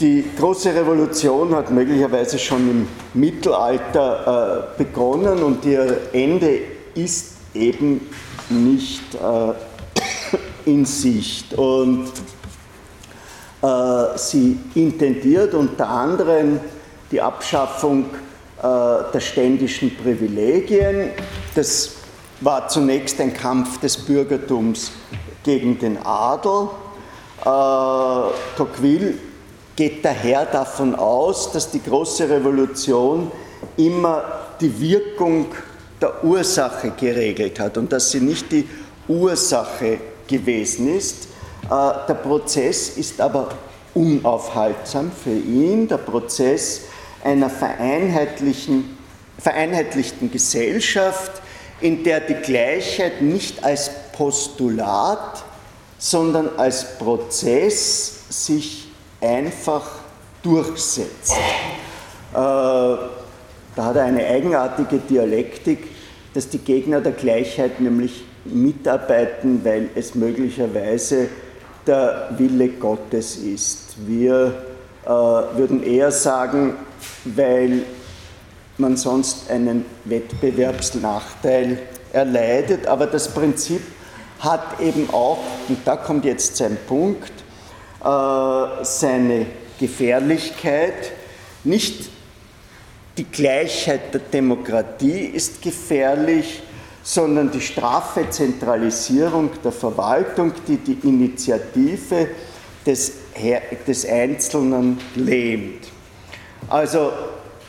[0.00, 6.60] die große Revolution hat möglicherweise schon im Mittelalter äh, begonnen und ihr Ende
[6.94, 8.08] ist eben
[8.50, 11.54] nicht äh, in Sicht.
[11.54, 12.12] Und
[14.16, 16.60] sie intendiert unter anderem
[17.10, 18.04] die Abschaffung
[18.62, 21.10] der ständischen Privilegien.
[21.54, 21.90] Das
[22.40, 24.92] war zunächst ein Kampf des Bürgertums
[25.42, 26.68] gegen den Adel.
[27.40, 27.44] Äh,
[28.56, 29.14] Tocqueville
[29.74, 33.30] geht daher davon aus, dass die große Revolution
[33.76, 34.24] immer
[34.60, 35.46] die Wirkung
[36.00, 38.68] der Ursache geregelt hat und dass sie nicht die
[39.06, 41.28] Ursache gewesen ist.
[41.64, 43.48] Äh, der Prozess ist aber
[43.94, 46.82] unaufhaltsam für ihn, der Prozess
[47.26, 48.96] einer vereinheitlichen,
[49.38, 51.32] vereinheitlichten Gesellschaft,
[51.80, 55.44] in der die Gleichheit nicht als Postulat,
[55.98, 58.88] sondern als Prozess sich
[59.20, 59.90] einfach
[60.42, 61.32] durchsetzt.
[62.32, 63.08] Äh, da
[63.76, 65.88] hat er eine eigenartige Dialektik,
[66.32, 71.28] dass die Gegner der Gleichheit nämlich mitarbeiten, weil es möglicherweise
[71.86, 73.96] der Wille Gottes ist.
[74.06, 74.54] Wir
[75.04, 76.74] äh, würden eher sagen,
[77.24, 77.82] weil
[78.78, 81.78] man sonst einen Wettbewerbsnachteil
[82.12, 83.82] erleidet, aber das Prinzip
[84.40, 87.32] hat eben auch, und da kommt jetzt sein Punkt,
[88.04, 89.46] äh, seine
[89.78, 91.12] Gefährlichkeit.
[91.64, 92.10] Nicht
[93.16, 96.62] die Gleichheit der Demokratie ist gefährlich,
[97.02, 102.28] sondern die straffe Zentralisierung der Verwaltung, die die Initiative
[102.84, 103.12] des,
[103.86, 105.86] des Einzelnen lähmt.
[106.68, 107.12] Also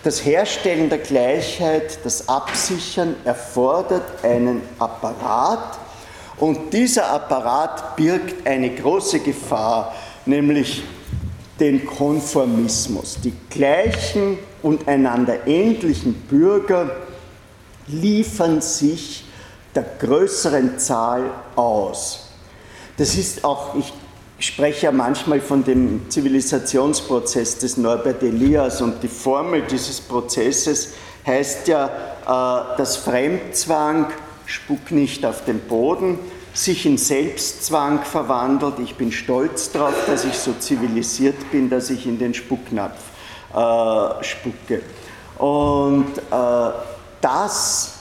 [0.04, 5.80] das Herstellen der Gleichheit, das Absichern erfordert einen Apparat
[6.38, 9.94] und dieser Apparat birgt eine große Gefahr,
[10.26, 10.84] nämlich
[11.60, 13.18] den Konformismus.
[13.24, 16.92] Die gleichen und einander ähnlichen Bürger
[17.88, 19.26] liefern sich
[19.74, 21.24] der größeren Zahl
[21.56, 22.30] aus.
[22.98, 23.94] Das ist auch, ich
[24.40, 30.94] spreche ja manchmal von dem Zivilisationsprozess des Norbert Elias und die Formel dieses Prozesses
[31.26, 34.08] heißt ja, äh, dass Fremdzwang,
[34.46, 36.20] spuck nicht auf den Boden,
[36.54, 38.80] sich in Selbstzwang verwandelt.
[38.80, 42.98] Ich bin stolz darauf, dass ich so zivilisiert bin, dass ich in den Spucknapf
[43.54, 44.82] äh, spucke.
[45.38, 46.72] Und äh,
[47.22, 47.94] das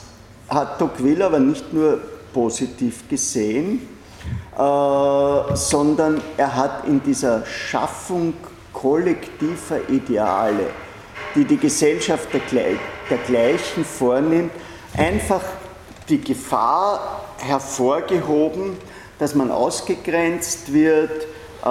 [0.49, 1.99] hat Tocqueville aber nicht nur
[2.33, 3.96] positiv gesehen,
[4.57, 8.33] äh, sondern er hat in dieser Schaffung
[8.73, 10.71] kollektiver Ideale,
[11.35, 14.51] die die Gesellschaft der, Gleichen vornimmt,
[14.97, 15.43] einfach
[16.09, 18.77] die Gefahr hervorgehoben,
[19.19, 21.23] dass man ausgegrenzt wird,
[21.63, 21.65] äh,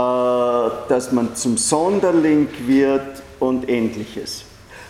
[0.89, 4.45] dass man zum Sonderling wird und ähnliches.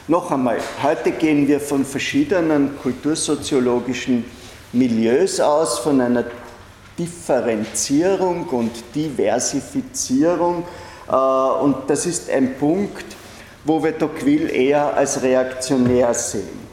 [0.06, 4.24] Noch einmal, heute gehen wir von verschiedenen kultursoziologischen
[4.72, 6.24] Milieus aus, von einer
[6.98, 10.64] Differenzierung und Diversifizierung.
[11.08, 13.04] Äh, und das ist ein Punkt,
[13.64, 16.66] wo wir Tocqueville eher als reaktionär sehen.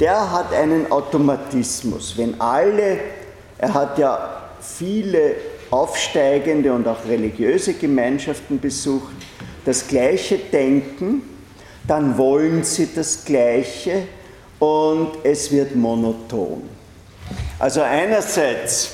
[0.00, 2.16] Der hat einen Automatismus.
[2.16, 2.98] Wenn alle,
[3.58, 5.36] er hat ja viele
[5.70, 9.14] aufsteigende und auch religiöse Gemeinschaften besucht,
[9.64, 11.22] das Gleiche denken,
[11.86, 14.04] dann wollen sie das Gleiche
[14.58, 16.62] und es wird monoton.
[17.58, 18.90] Also einerseits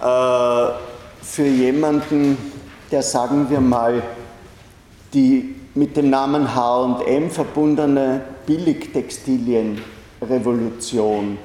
[0.00, 2.38] für jemanden,
[2.90, 4.02] der sagen wir mal
[5.12, 11.38] die mit dem Namen HM verbundene Billigtextilienrevolution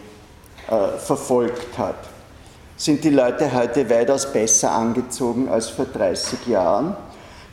[0.68, 1.96] äh, verfolgt hat,
[2.76, 6.96] sind die Leute heute weitaus besser angezogen als vor 30 Jahren.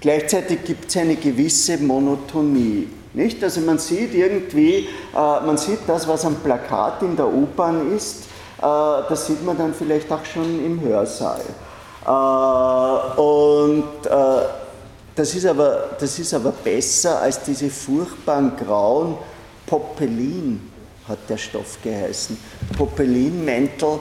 [0.00, 2.88] Gleichzeitig gibt es eine gewisse Monotonie.
[3.12, 3.44] Nicht?
[3.44, 8.24] Also man sieht irgendwie, äh, man sieht das, was am Plakat in der U-Bahn ist,
[8.24, 8.29] äh,
[8.60, 11.40] das sieht man dann vielleicht auch schon im Hörsaal.
[12.06, 14.42] Äh, und äh,
[15.14, 19.18] das, ist aber, das ist aber besser als diese furchtbaren grauen
[19.66, 20.70] Popelin,
[21.06, 22.38] hat der Stoff geheißen.
[22.76, 24.00] Popelin-Mäntel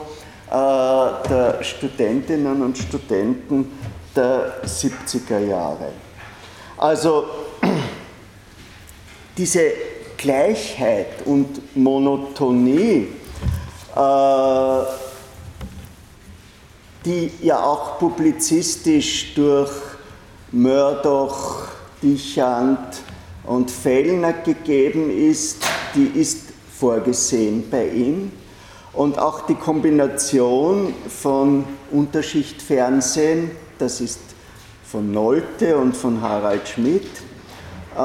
[0.50, 3.78] äh, der Studentinnen und Studenten
[4.16, 5.92] der 70er Jahre.
[6.76, 7.26] Also
[9.36, 9.60] diese
[10.16, 13.19] Gleichheit und Monotonie, äh,
[17.04, 19.70] die ja auch publizistisch durch
[20.52, 21.62] Murdoch,
[22.02, 22.78] Dichand
[23.44, 25.62] und Fellner gegeben ist,
[25.94, 28.32] die ist vorgesehen bei ihm.
[28.92, 34.20] Und auch die Kombination von Unterschichtfernsehen, das ist
[34.84, 37.06] von Nolte und von Harald Schmidt,
[37.96, 38.00] äh,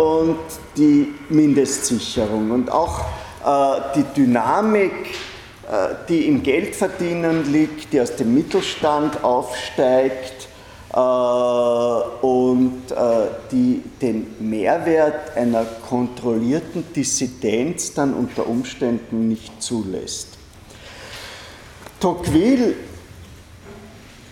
[0.00, 0.38] und
[0.76, 2.50] die Mindestsicherung.
[2.50, 3.04] Und auch äh,
[3.94, 4.92] die Dynamik,
[5.70, 10.48] äh, die im Geldverdienen liegt, die aus dem Mittelstand aufsteigt
[10.92, 12.82] und
[13.52, 20.36] die den Mehrwert einer kontrollierten Dissidenz dann unter Umständen nicht zulässt.
[22.00, 22.74] Tocqueville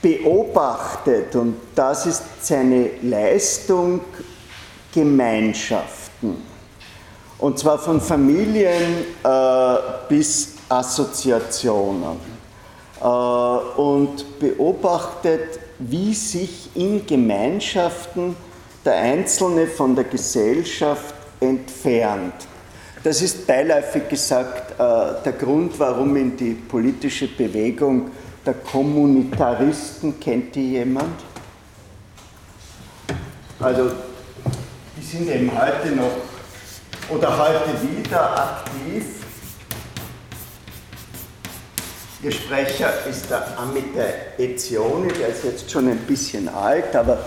[0.03, 4.01] beobachtet, und das ist seine Leistung,
[4.93, 6.48] Gemeinschaften.
[7.39, 9.77] Und zwar von Familien äh,
[10.09, 12.17] bis Assoziationen.
[13.01, 18.37] Äh, und beobachtet, wie sich in Gemeinschaften
[18.85, 22.35] der Einzelne von der Gesellschaft entfernt.
[23.05, 28.11] Das ist beiläufig gesagt äh, der Grund, warum in die politische Bewegung
[28.45, 31.15] der Kommunitaristen, kennt die jemand?
[33.61, 33.91] Also,
[34.97, 36.11] die sind eben heute noch
[37.11, 39.05] oder heute wieder aktiv.
[42.23, 44.03] Ihr Sprecher ist der Amita
[44.37, 47.19] Ezioni, der ist jetzt schon ein bisschen alt, aber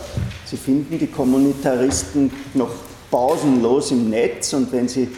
[0.46, 2.72] Sie finden die Kommunitaristen noch
[3.10, 5.10] pausenlos im Netz und wenn Sie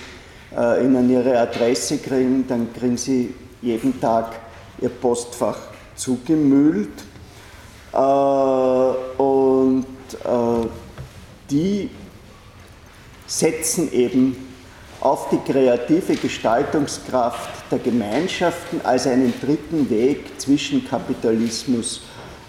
[0.55, 4.35] äh, ihnen ihre Adresse kriegen, dann kriegen Sie jeden Tag
[4.79, 5.57] Ihr Postfach
[5.95, 7.03] zugemüllt.
[7.91, 9.85] Äh, und
[10.23, 10.67] äh,
[11.49, 11.89] die
[13.25, 14.52] setzen eben
[15.03, 22.01] auf die kreative Gestaltungskraft der Gemeinschaften als einen dritten Weg zwischen Kapitalismus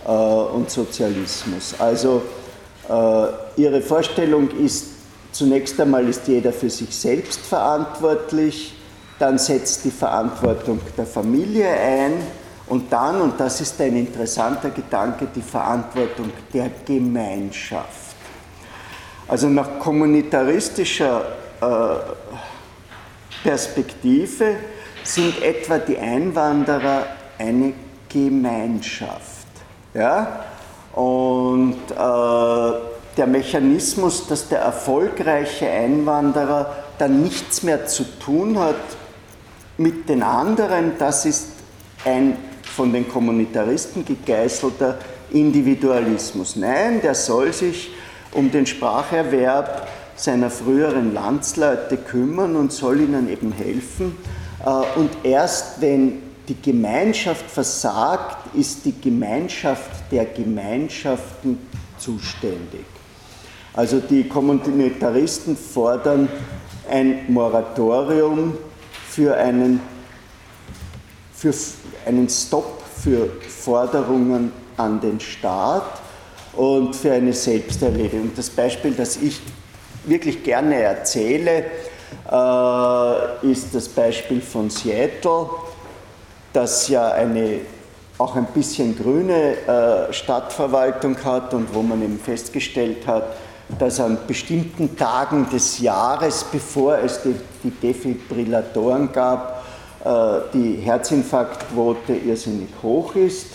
[0.06, 1.74] äh, und Sozialismus.
[1.78, 2.22] Also
[3.56, 4.88] ihre Vorstellung ist,
[5.32, 8.74] zunächst einmal ist jeder für sich selbst verantwortlich,
[9.18, 12.12] dann setzt die Verantwortung der Familie ein,
[12.66, 18.16] und dann, und das ist ein interessanter Gedanke, die Verantwortung der Gemeinschaft.
[19.28, 21.24] Also nach kommunitaristischer
[21.60, 21.64] äh,
[23.44, 24.56] Perspektive
[25.04, 27.06] sind etwa die Einwanderer
[27.38, 27.74] eine
[28.08, 29.46] Gemeinschaft.
[29.92, 30.44] Ja?
[30.94, 32.72] Und äh,
[33.16, 38.74] der Mechanismus, dass der erfolgreiche Einwanderer dann nichts mehr zu tun hat
[39.76, 41.48] mit den anderen, das ist
[42.04, 44.98] ein von den Kommunitaristen gegeißelter
[45.30, 46.56] Individualismus.
[46.56, 47.90] Nein, der soll sich
[48.32, 49.86] um den Spracherwerb
[50.16, 54.16] seiner früheren Landsleute kümmern und soll ihnen eben helfen.
[54.64, 61.58] Äh, und erst wenn die Gemeinschaft versagt, ist die Gemeinschaft der Gemeinschaften
[61.98, 62.84] zuständig.
[63.72, 66.28] Also die Kommunitaristen fordern
[66.88, 68.56] ein Moratorium
[69.08, 69.80] für einen,
[71.32, 71.52] für
[72.06, 76.00] einen Stopp für Forderungen an den Staat
[76.54, 78.30] und für eine Selbsterledigung.
[78.34, 79.40] Das Beispiel, das ich
[80.08, 81.64] wirklich gerne erzähle,
[82.30, 85.48] äh, ist das Beispiel von Seattle,
[86.52, 87.60] das ja eine
[88.16, 93.24] auch ein bisschen grüne äh, Stadtverwaltung hat und wo man eben festgestellt hat,
[93.78, 99.64] dass an bestimmten Tagen des Jahres, bevor es die, Defibrillatoren gab,
[100.04, 103.46] äh, die Herzinfarktquote irrsinnig hoch ist.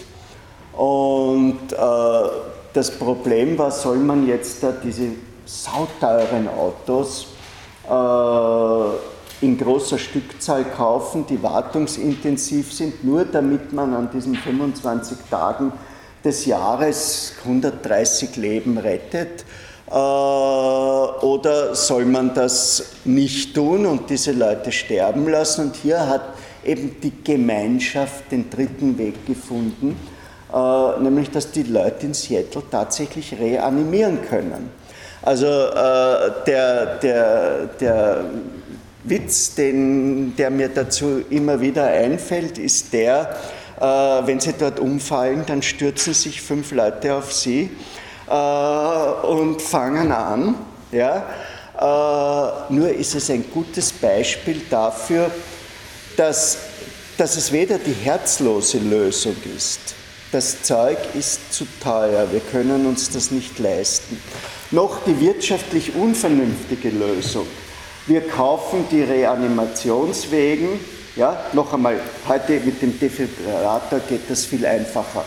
[0.73, 1.59] Und
[2.73, 5.09] das Problem war, soll man jetzt da diese
[5.49, 7.27] sauteuren Autos
[7.89, 15.71] äh, in großer Stückzahl kaufen, die wartungsintensiv sind, nur damit man an diesen 25 Tagen
[16.23, 19.45] des Jahres 130 Leben rettet?
[19.87, 25.67] Oder soll man das nicht tun und diese Leute sterben lassen?
[25.67, 26.21] Und hier hat
[26.63, 29.95] eben die Gemeinschaft den dritten Weg gefunden,
[30.53, 34.69] äh, nämlich dass die Leute in Seattle tatsächlich reanimieren können.
[35.21, 38.25] Also äh, der, der, der
[39.03, 43.35] Witz, den, der mir dazu immer wieder einfällt, ist der,
[43.79, 47.69] äh, wenn sie dort umfallen, dann stürzen sich fünf Leute auf sie
[48.27, 50.55] äh, und fangen an.
[50.91, 51.25] Ja?
[51.79, 55.31] Äh, nur ist es ein gutes Beispiel dafür,
[56.17, 56.57] dass,
[57.17, 59.95] dass es weder die herzlose Lösung ist,
[60.31, 64.21] das Zeug ist zu teuer, wir können uns das nicht leisten,
[64.71, 67.47] noch die wirtschaftlich unvernünftige Lösung.
[68.07, 70.79] Wir kaufen die Reanimationswegen,
[71.15, 75.25] ja, noch einmal, heute mit dem Defibrillator geht das viel einfacher.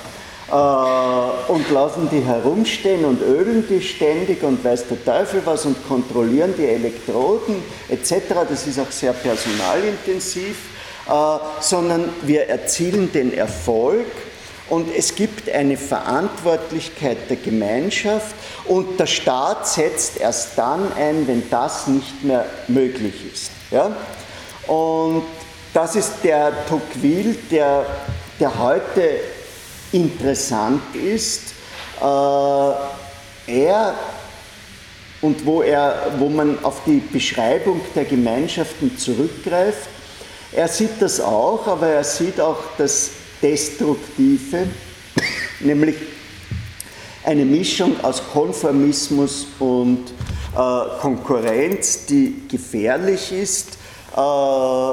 [0.50, 5.76] Äh, und lassen die herumstehen und ölen die ständig und weiß der Teufel was und
[5.86, 8.12] kontrollieren die Elektroden etc.
[8.48, 10.56] Das ist auch sehr personalintensiv.
[11.08, 14.06] Äh, sondern wir erzielen den Erfolg
[14.72, 21.50] und es gibt eine Verantwortlichkeit der Gemeinschaft und der Staat setzt erst dann ein, wenn
[21.50, 23.50] das nicht mehr möglich ist.
[23.70, 23.94] Ja?
[24.66, 25.24] Und
[25.74, 27.84] das ist der Tocqueville, der,
[28.40, 29.20] der heute
[29.92, 31.52] interessant ist.
[32.00, 32.04] Äh,
[33.52, 33.94] er
[35.20, 39.90] und wo, er, wo man auf die Beschreibung der Gemeinschaften zurückgreift,
[40.50, 43.10] er sieht das auch, aber er sieht auch das
[43.42, 44.66] Destruktive,
[45.60, 45.96] nämlich
[47.24, 50.12] eine Mischung aus Konformismus und
[50.54, 53.78] äh, Konkurrenz, die gefährlich ist,
[54.16, 54.92] äh,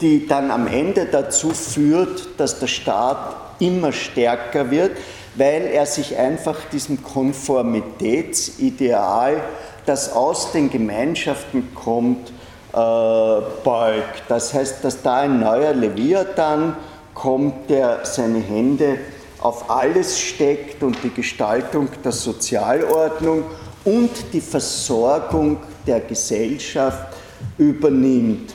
[0.00, 4.96] die dann am Ende dazu führt, dass der Staat immer stärker wird,
[5.36, 9.42] weil er sich einfach diesem Konformitätsideal,
[9.86, 12.30] das aus den Gemeinschaften kommt,
[12.72, 14.22] äh, beugt.
[14.28, 16.76] Das heißt, dass da ein neuer Leviathan
[17.14, 18.98] kommt, der seine Hände
[19.40, 23.44] auf alles steckt und die Gestaltung der Sozialordnung
[23.84, 27.14] und die Versorgung der Gesellschaft
[27.58, 28.54] übernimmt.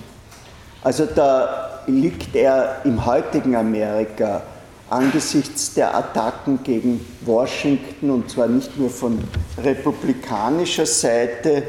[0.81, 4.41] Also da liegt er im heutigen Amerika
[4.89, 9.19] angesichts der Attacken gegen Washington und zwar nicht nur von
[9.61, 11.63] republikanischer Seite,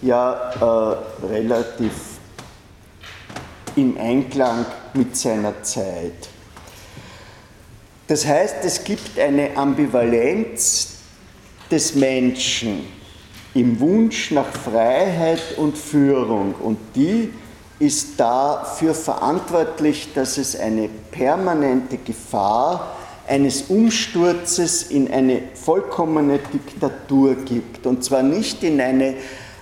[0.00, 1.92] ja äh, relativ
[3.76, 6.31] im Einklang mit seiner Zeit.
[8.12, 10.96] Das heißt, es gibt eine Ambivalenz
[11.70, 12.84] des Menschen
[13.54, 17.32] im Wunsch nach Freiheit und Führung und die
[17.78, 22.96] ist dafür verantwortlich, dass es eine permanente Gefahr
[23.26, 27.86] eines Umsturzes in eine vollkommene Diktatur gibt.
[27.86, 29.14] Und zwar nicht in eine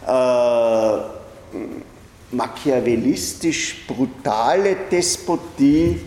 [0.09, 0.99] äh,
[2.33, 6.01] machiavellistisch brutale Despotie,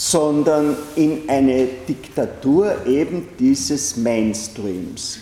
[0.00, 5.18] sondern in eine Diktatur eben dieses Mainstreams.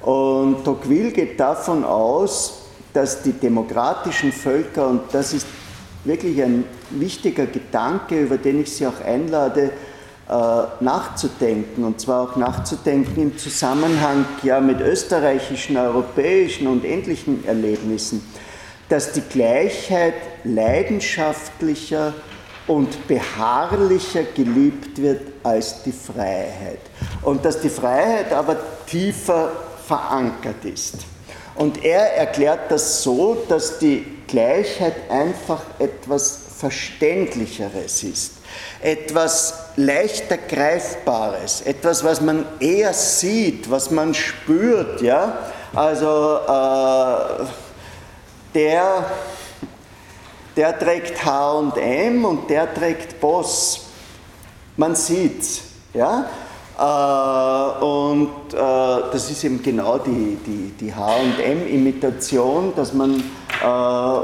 [0.00, 2.60] Und Tocqueville geht davon aus,
[2.92, 5.44] dass die demokratischen Völker, und das ist
[6.04, 9.72] wirklich ein wichtiger Gedanke, über den ich Sie auch einlade,
[10.28, 18.22] äh, nachzudenken, und zwar auch nachzudenken im Zusammenhang ja, mit österreichischen, europäischen und ähnlichen Erlebnissen,
[18.88, 20.14] dass die Gleichheit
[20.44, 22.14] leidenschaftlicher
[22.66, 26.80] und beharrlicher geliebt wird als die Freiheit.
[27.22, 28.56] Und dass die Freiheit aber
[28.86, 29.50] tiefer
[29.86, 30.94] verankert ist.
[31.54, 38.34] Und er erklärt das so, dass die Gleichheit einfach etwas Verständlicheres ist,
[38.80, 45.02] etwas leichter Greifbares, etwas, was man eher sieht, was man spürt.
[45.02, 45.38] Ja?
[45.74, 47.44] Also äh,
[48.54, 49.04] der,
[50.56, 53.86] der trägt HM und der trägt Boss.
[54.76, 55.62] Man sieht's.
[55.94, 56.26] Ja?
[56.78, 63.22] Äh, und äh, das ist eben genau die, die, die HM-Imitation, dass man
[63.62, 63.66] äh,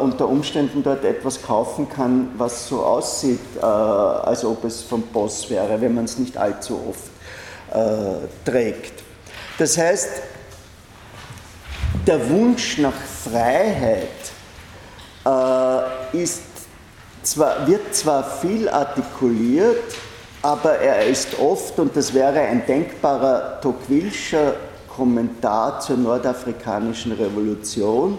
[0.02, 5.80] unter Umständen dort etwas kaufen kann, was so aussieht, als ob es vom Boss wäre,
[5.80, 7.10] wenn man es nicht allzu oft
[8.46, 9.02] trägt.
[9.58, 10.08] Das heißt,
[12.06, 14.08] der Wunsch nach Freiheit
[16.12, 16.42] ist
[17.22, 19.94] zwar, wird zwar viel artikuliert,
[20.42, 24.54] aber er ist oft, und das wäre ein denkbarer Tocquevillescher
[24.88, 28.18] Kommentar zur nordafrikanischen Revolution,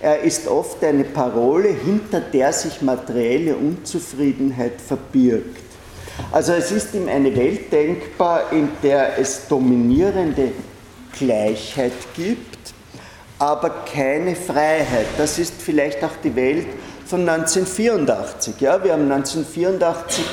[0.00, 5.60] er ist oft eine Parole, hinter der sich materielle Unzufriedenheit verbirgt.
[6.32, 10.52] Also es ist ihm eine Welt denkbar, in der es dominierende
[11.16, 12.51] Gleichheit gibt,
[13.42, 15.06] aber keine Freiheit.
[15.18, 16.68] Das ist vielleicht auch die Welt
[17.06, 18.60] von 1984.
[18.60, 20.24] Ja, wir haben 1984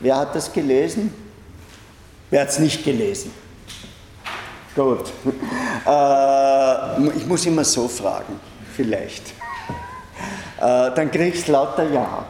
[0.00, 1.12] Wer hat das gelesen?
[2.30, 3.32] Wer hat es nicht gelesen?
[4.74, 5.12] Gut.
[5.86, 8.38] Äh, ich muss immer so fragen,
[8.76, 9.28] vielleicht.
[10.60, 12.26] Äh, dann kriegst du lauter Ja.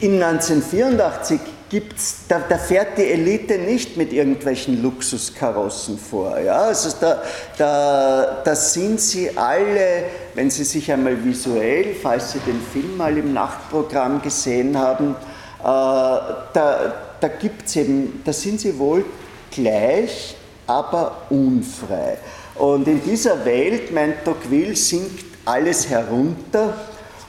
[0.00, 6.38] Äh, in 1984 gibt's, da, da, fährt die Elite nicht mit irgendwelchen Luxuskarossen vor.
[6.38, 6.62] Ja?
[6.62, 7.22] Also da,
[7.56, 10.04] da, da sind sie alle,
[10.34, 15.16] wenn Sie sich einmal visuell, falls Sie den Film mal im Nachtprogramm gesehen haben,
[15.60, 19.04] äh, da, da gibt's eben, da sind sie wohl
[19.50, 22.18] gleich, aber unfrei.
[22.54, 26.74] Und in dieser Welt, meint Tocqueville, sinkt alles herunter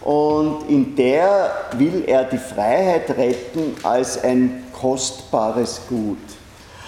[0.02, 6.18] und in der will er die Freiheit retten als ein kostbares Gut.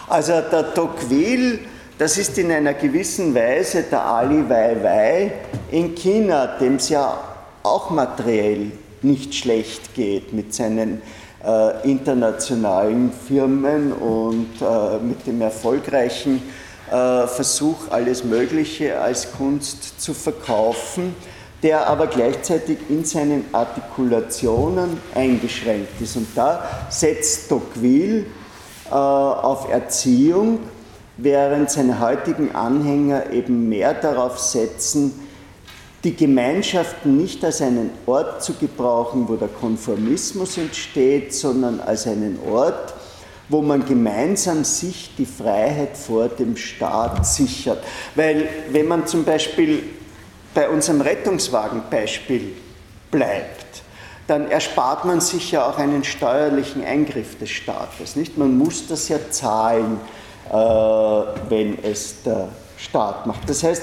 [0.07, 1.59] Also der Tocqueville,
[1.97, 5.31] das ist in einer gewissen Weise der Ali Weiwei
[5.71, 7.17] in China, dem es ja
[7.63, 11.01] auch materiell nicht schlecht geht mit seinen
[11.45, 16.41] äh, internationalen Firmen und äh, mit dem erfolgreichen
[16.89, 21.15] äh, Versuch, alles Mögliche als Kunst zu verkaufen,
[21.63, 26.15] der aber gleichzeitig in seinen Artikulationen eingeschränkt ist.
[26.15, 28.25] Und da setzt Tocqueville
[28.89, 30.59] äh, auf Erziehung,
[31.17, 35.13] während seine heutigen Anhänger eben mehr darauf setzen,
[36.03, 42.39] die Gemeinschaften nicht als einen Ort zu gebrauchen, wo der Konformismus entsteht, sondern als einen
[42.51, 42.95] Ort,
[43.49, 47.83] wo man gemeinsam sich die Freiheit vor dem Staat sichert.
[48.15, 49.83] Weil wenn man zum Beispiel
[50.53, 52.53] bei unserem Rettungswagenbeispiel
[53.09, 53.83] bleibt,
[54.27, 58.15] dann erspart man sich ja auch einen steuerlichen Eingriff des Staates.
[58.15, 58.37] Nicht?
[58.37, 59.99] Man muss das ja zahlen,
[60.49, 63.49] äh, wenn es der Staat macht.
[63.49, 63.81] Das heißt,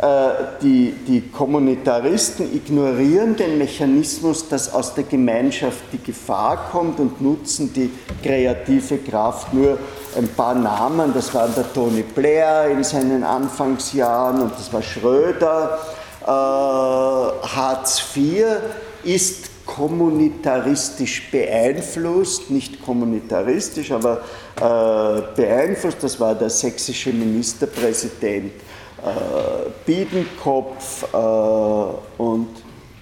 [0.00, 0.30] äh,
[0.62, 7.72] die, die Kommunitaristen ignorieren den Mechanismus, dass aus der Gemeinschaft die Gefahr kommt und nutzen
[7.74, 7.90] die
[8.22, 9.52] kreative Kraft.
[9.52, 9.76] Nur
[10.16, 15.78] ein paar Namen, das war der Tony Blair in seinen Anfangsjahren und das war Schröder.
[16.30, 18.44] Äh, Hartz IV
[19.02, 24.20] ist kommunitaristisch beeinflusst, nicht kommunitaristisch, aber
[24.56, 25.98] äh, beeinflusst.
[26.02, 32.48] Das war der sächsische Ministerpräsident äh, Biedenkopf äh, und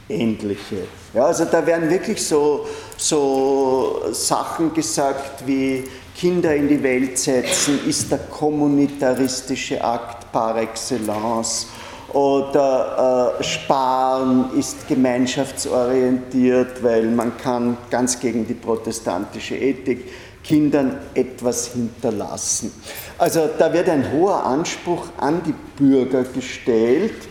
[0.09, 0.85] ähnliche.
[1.13, 2.67] Ja, also da werden wirklich so,
[2.97, 5.85] so Sachen gesagt wie
[6.17, 11.67] Kinder in die Welt setzen, ist der kommunitaristische Akt par excellence
[12.13, 20.07] oder äh, Sparen ist gemeinschaftsorientiert, weil man kann ganz gegen die protestantische Ethik
[20.43, 22.73] Kindern etwas hinterlassen.
[23.19, 27.29] Also da wird ein hoher Anspruch an die Bürger gestellt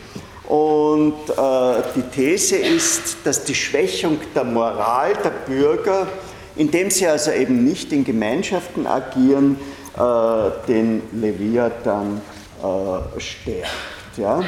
[0.47, 6.07] und äh, die These ist, dass die Schwächung der Moral der Bürger,
[6.55, 9.57] indem sie also eben nicht in Gemeinschaften agieren,
[9.97, 12.21] äh, den Leviathan
[12.61, 13.71] äh, stärkt.
[14.17, 14.43] Ja?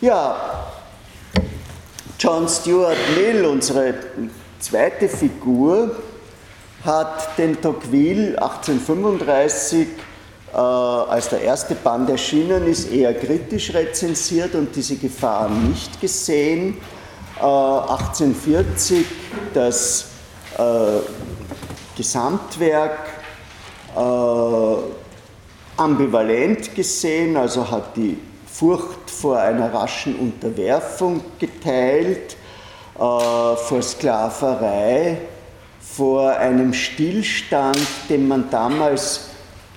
[0.00, 0.36] Ja,
[2.18, 3.94] John Stuart Mill, unsere
[4.58, 5.96] zweite Figur,
[6.84, 9.88] hat den Tocqueville 1835,
[10.52, 16.78] äh, als der erste Band erschienen ist, eher kritisch rezensiert und diese Gefahr nicht gesehen.
[17.40, 19.04] Äh, 1840
[19.54, 20.06] das
[20.56, 20.62] äh,
[21.96, 22.98] Gesamtwerk
[23.96, 24.00] äh,
[25.76, 28.16] ambivalent gesehen, also hat die
[28.58, 32.36] Furcht vor einer raschen Unterwerfung geteilt,
[32.96, 35.18] äh, vor Sklaverei
[35.80, 37.78] vor einem Stillstand,
[38.08, 39.28] den man damals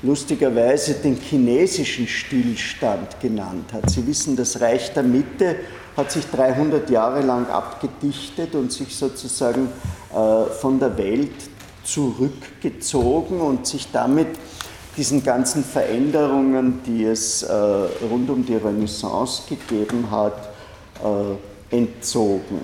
[0.02, 3.88] lustigerweise den chinesischen Stillstand genannt hat.
[3.88, 5.58] Sie wissen, das Reich der Mitte
[5.96, 9.70] hat sich 300 Jahre lang abgedichtet und sich sozusagen
[10.12, 11.50] äh, von der Welt
[11.84, 14.30] zurückgezogen und sich damit
[14.98, 20.50] diesen ganzen Veränderungen, die es äh, rund um die Renaissance gegeben hat,
[21.04, 22.62] äh, entzogen.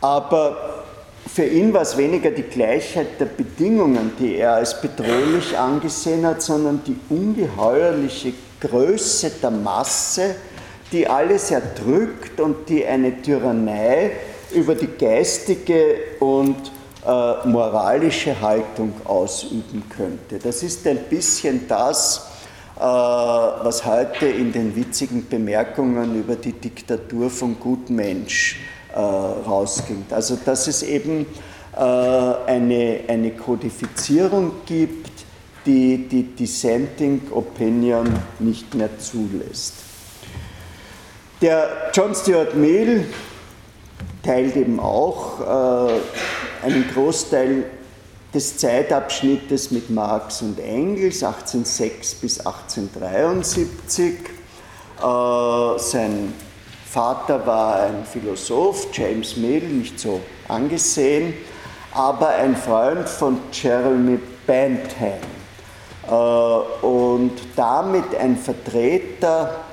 [0.00, 0.84] Aber
[1.26, 6.42] für ihn war es weniger die Gleichheit der Bedingungen, die er als bedrohlich angesehen hat,
[6.42, 10.36] sondern die ungeheuerliche Größe der Masse,
[10.92, 14.12] die alles erdrückt und die eine Tyrannei
[14.54, 16.70] über die geistige und
[17.06, 20.38] äh, moralische Haltung ausüben könnte.
[20.38, 22.30] Das ist ein bisschen das,
[22.76, 28.58] äh, was heute in den witzigen Bemerkungen über die Diktatur von Gutmensch
[28.94, 30.06] äh, rausging.
[30.10, 31.26] Also dass es eben
[31.76, 35.10] äh, eine, eine Kodifizierung gibt,
[35.66, 39.74] die die Dissenting Opinion nicht mehr zulässt.
[41.42, 43.06] Der John Stuart Mill
[44.24, 47.64] teilt eben auch äh, einen Großteil
[48.32, 54.14] des Zeitabschnittes mit Marx und Engels 1806 bis 1873.
[54.98, 56.32] Äh, sein
[56.90, 61.34] Vater war ein Philosoph, James Mill, nicht so angesehen,
[61.92, 65.18] aber ein Freund von Jeremy Bentham
[66.08, 69.64] äh, und damit ein Vertreter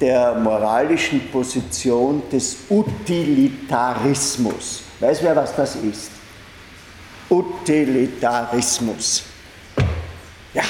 [0.00, 4.82] der moralischen Position des Utilitarismus.
[5.00, 6.10] Weiß wer, was das ist?
[7.30, 9.22] Utilitarismus.
[10.52, 10.64] Ja,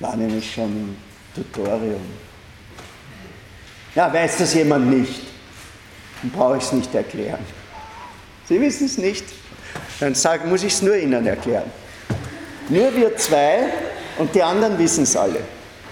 [0.00, 0.96] war nämlich schon im
[1.34, 2.02] Tutorium.
[3.94, 5.22] Ja, weiß das jemand nicht?
[6.22, 7.40] Dann brauche ich es nicht erklären.
[8.48, 9.24] Sie wissen es nicht?
[10.00, 11.70] Dann sagen, muss ich es nur Ihnen erklären.
[12.68, 13.72] Nur wir zwei
[14.18, 15.40] und die anderen wissen es alle.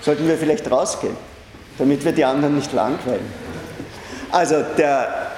[0.00, 1.16] Sollten wir vielleicht rausgehen,
[1.78, 3.26] damit wir die anderen nicht langweilen.
[4.30, 5.32] Also der,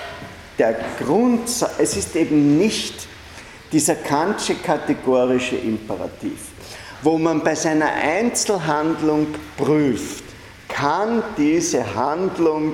[0.58, 2.94] der Grund, es ist eben nicht
[3.72, 6.38] dieser Kantsche kategorische Imperativ,
[7.02, 10.24] wo man bei seiner Einzelhandlung prüft,
[10.68, 12.72] kann diese Handlung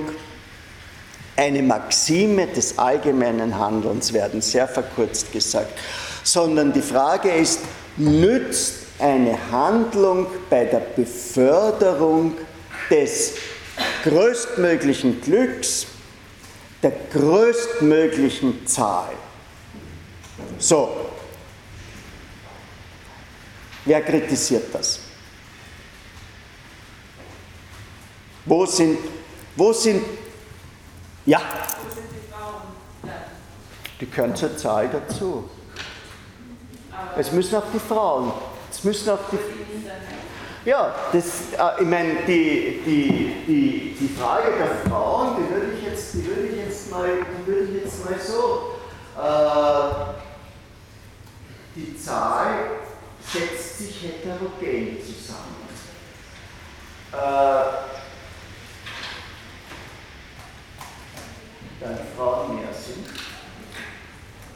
[1.35, 5.77] eine Maxime des allgemeinen Handelns werden, sehr verkürzt gesagt,
[6.23, 7.59] sondern die Frage ist,
[7.97, 12.33] nützt eine Handlung bei der Beförderung
[12.89, 13.33] des
[14.03, 15.87] größtmöglichen Glücks,
[16.81, 19.13] der größtmöglichen Zahl.
[20.59, 21.09] So,
[23.85, 24.99] wer kritisiert das?
[28.45, 28.99] Wo sind,
[29.55, 30.03] wo sind,
[31.25, 31.41] ja,
[33.99, 35.49] die gehören zur Zahl dazu.
[37.17, 38.33] Es müssen auch die Frauen,
[38.69, 39.37] es müssen auch die,
[40.65, 45.83] ja, das, äh, ich meine, die, die, die, die Frage der Frauen, die würde ich
[45.83, 48.75] jetzt, die würde ich jetzt, mal, die würde ich jetzt mal so,
[49.19, 50.13] äh,
[51.75, 52.71] die Zahl
[53.21, 55.67] setzt sich heterogen zusammen.
[57.11, 57.17] Äh,
[61.79, 63.05] da die Frauen mehr sind.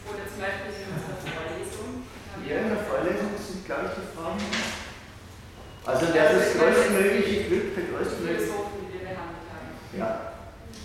[0.08, 2.08] Oder zum Beispiel in unserer Vorlesung.
[2.48, 4.87] Ja, in der Vorlesung sind, glaube ich, die Frauen mehr.
[5.88, 8.42] Also der das größtmögliche Glück, der größtmögliche.
[8.42, 9.72] Philosophen, die wir behandelt haben.
[9.98, 10.36] Ja.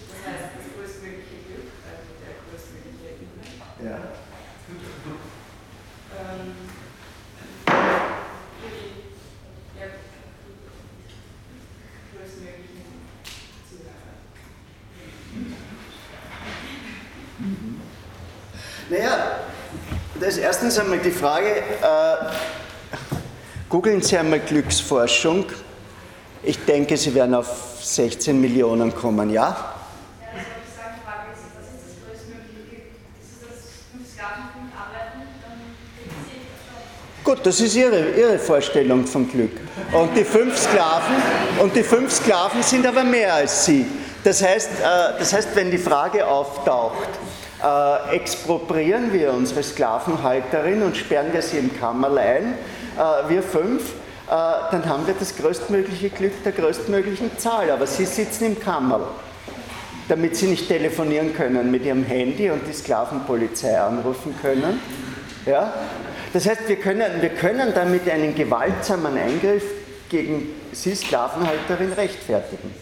[0.06, 3.82] Das heißt, das größtmögliche Glück, also der größtmögliche Inhalt.
[3.82, 3.98] Ja.
[6.14, 6.54] Ähm,
[8.62, 9.10] für die
[9.80, 9.86] ja,
[12.14, 12.86] größtmöglichen
[13.68, 14.22] Zuhörer.
[18.88, 19.12] Naja,
[20.20, 22.61] das ist erstens einmal die Frage, äh,
[23.72, 25.46] googeln Sie einmal Glücksforschung.
[26.42, 29.76] Ich denke, Sie werden auf 16 Millionen kommen, ja?
[37.24, 39.52] Gut, das ist Ihre, Ihre Vorstellung von Glück.
[39.92, 41.16] Und die fünf Sklaven,
[41.62, 43.86] und die fünf Sklaven sind aber mehr als Sie.
[44.22, 47.08] Das heißt, äh, das heißt wenn die Frage auftaucht,
[47.62, 52.81] äh, expropriieren wir unsere Sklavenhalterin und sperren wir sie im Kammerl ein, äh,
[53.28, 53.82] wir fünf,
[54.26, 54.34] äh,
[54.70, 57.70] dann haben wir das größtmögliche Glück der größtmöglichen Zahl.
[57.70, 59.06] Aber Sie sitzen im Kammerl,
[60.08, 64.80] damit Sie nicht telefonieren können mit Ihrem Handy und die Sklavenpolizei anrufen können.
[65.44, 65.74] Ja?
[66.32, 69.64] Das heißt, wir können, wir können damit einen gewaltsamen Eingriff
[70.08, 72.74] gegen Sie, Sklavenhalterin, rechtfertigen.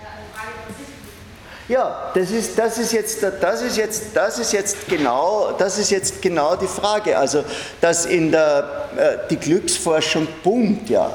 [0.00, 1.55] Ja, eine Frage, was ist Glück?
[1.68, 5.90] Ja, das ist, das, ist jetzt, das, ist jetzt, das, ist jetzt genau, das ist
[5.90, 7.18] jetzt genau die Frage.
[7.18, 7.44] Also,
[7.80, 11.10] dass in der, äh, die Glücksforschung boomt ja.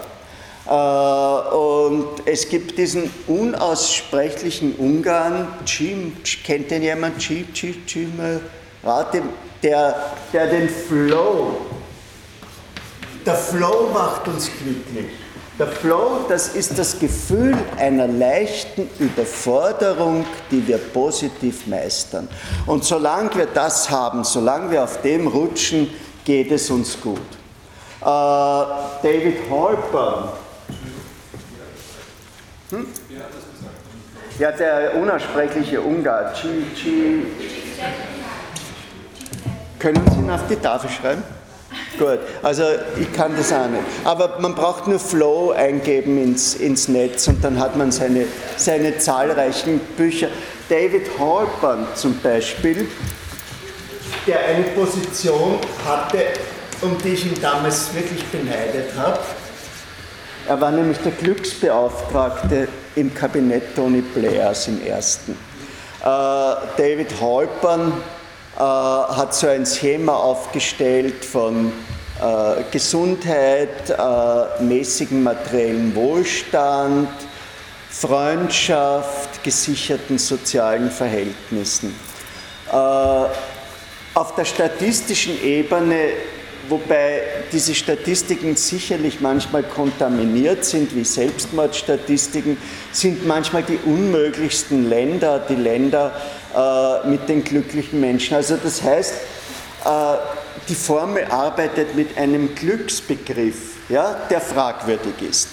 [0.68, 7.26] Äh, Und es gibt diesen unaussprechlichen Ungarn, Jim, kennt den jemand?
[7.26, 9.22] Jim, Jim, Jim, äh, Rate,
[9.64, 11.62] der, der den Flow,
[13.26, 15.12] der Flow macht uns glücklich.
[15.60, 22.30] Der Flow, das ist das Gefühl einer leichten Überforderung, die wir positiv meistern.
[22.66, 25.90] Und solange wir das haben, solange wir auf dem rutschen,
[26.24, 27.20] geht es uns gut.
[28.00, 30.30] Äh, David Halpern.
[32.70, 32.88] Hm?
[34.40, 36.34] Ja, der unaussprechliche Ungar.
[36.34, 36.48] G,
[36.82, 37.26] G.
[39.78, 41.24] Können Sie ihn auf die Tafel schreiben?
[41.98, 42.64] Gut, also
[43.00, 43.84] ich kann das auch nicht.
[44.06, 48.26] Aber man braucht nur Flow eingeben ins, ins Netz und dann hat man seine,
[48.58, 50.30] seine zahlreichen Bücher.
[50.70, 52.88] David Halpern zum Beispiel,
[54.26, 56.20] der eine Position hatte,
[56.82, 59.20] um die ich ihn damals wirklich beneidet habe.
[60.48, 65.34] Er war nämlich der Glücksbeauftragte im Kabinett Tony Blairs im ersten.
[65.34, 67.94] Äh, David Halpern
[68.62, 71.72] hat so ein Schema aufgestellt von
[72.22, 77.10] äh, Gesundheit, äh, mäßigem materiellen Wohlstand,
[77.90, 81.96] Freundschaft, gesicherten sozialen Verhältnissen.
[82.72, 82.76] Äh,
[84.14, 86.10] auf der statistischen Ebene,
[86.70, 92.58] wobei diese Statistiken sicherlich manchmal kontaminiert sind, wie Selbstmordstatistiken,
[92.92, 96.14] sind manchmal die unmöglichsten Länder die Länder
[96.56, 98.36] äh, mit den glücklichen Menschen.
[98.36, 99.14] Also das heißt,
[99.86, 100.18] äh,
[100.70, 105.50] die Formel arbeitet mit einem Glücksbegriff, ja, der fragwürdig ist.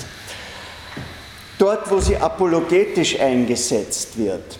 [1.58, 4.58] Dort, wo sie apologetisch eingesetzt wird,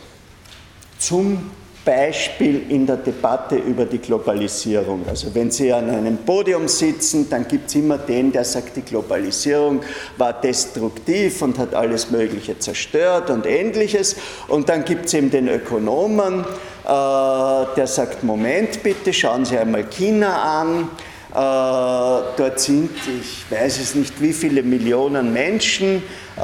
[0.99, 1.51] zum
[1.89, 5.07] Beispiel in der Debatte über die Globalisierung.
[5.09, 8.83] Also wenn Sie an einem Podium sitzen, dann gibt es immer den, der sagt, die
[8.83, 9.81] Globalisierung
[10.19, 14.17] war destruktiv und hat alles Mögliche zerstört und ähnliches.
[14.49, 16.45] Und dann gibt es eben den Ökonomen, äh,
[16.85, 20.91] der sagt, Moment bitte, schauen Sie einmal China an.
[21.31, 26.41] Äh, dort sind, ich weiß es nicht, wie viele Millionen Menschen äh,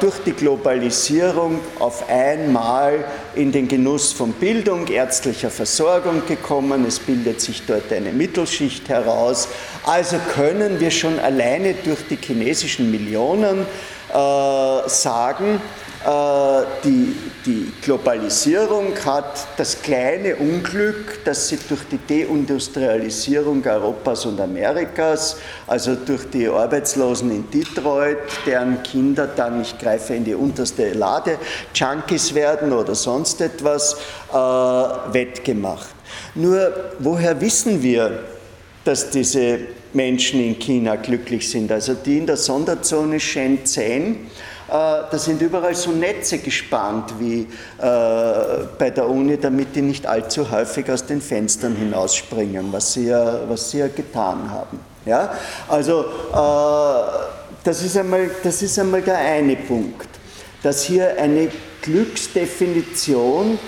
[0.00, 6.84] durch die Globalisierung auf einmal in den Genuss von Bildung, ärztlicher Versorgung gekommen.
[6.86, 9.48] Es bildet sich dort eine Mittelschicht heraus.
[9.84, 13.66] Also können wir schon alleine durch die chinesischen Millionen
[14.12, 15.60] äh, sagen,
[16.84, 25.36] die, die Globalisierung hat das kleine Unglück, dass sie durch die Deindustrialisierung Europas und Amerikas,
[25.66, 31.38] also durch die Arbeitslosen in Detroit, deren Kinder dann, ich greife in die unterste Lade,
[31.74, 33.94] Junkies werden oder sonst etwas,
[34.32, 35.94] äh, wettgemacht.
[36.34, 38.24] Nur woher wissen wir,
[38.84, 39.58] dass diese
[39.92, 41.70] Menschen in China glücklich sind?
[41.70, 44.18] Also die in der Sonderzone Shenzhen, äh,
[44.68, 47.46] da sind überall so Netze gespannt wie äh,
[48.78, 53.40] bei der Uni, damit die nicht allzu häufig aus den Fenstern hinausspringen, was sie ja,
[53.48, 54.78] was sie ja getan haben.
[55.06, 55.34] Ja?
[55.68, 57.24] Also äh,
[57.64, 60.08] das, ist einmal, das ist einmal der eine Punkt,
[60.62, 61.48] dass hier eine
[61.82, 63.58] Glücksdefinition,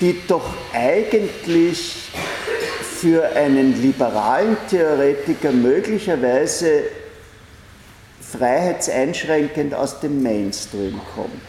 [0.00, 2.10] die doch eigentlich
[3.00, 6.84] für einen liberalen Theoretiker möglicherweise
[8.32, 11.40] freiheitseinschränkend aus dem Mainstream kommen.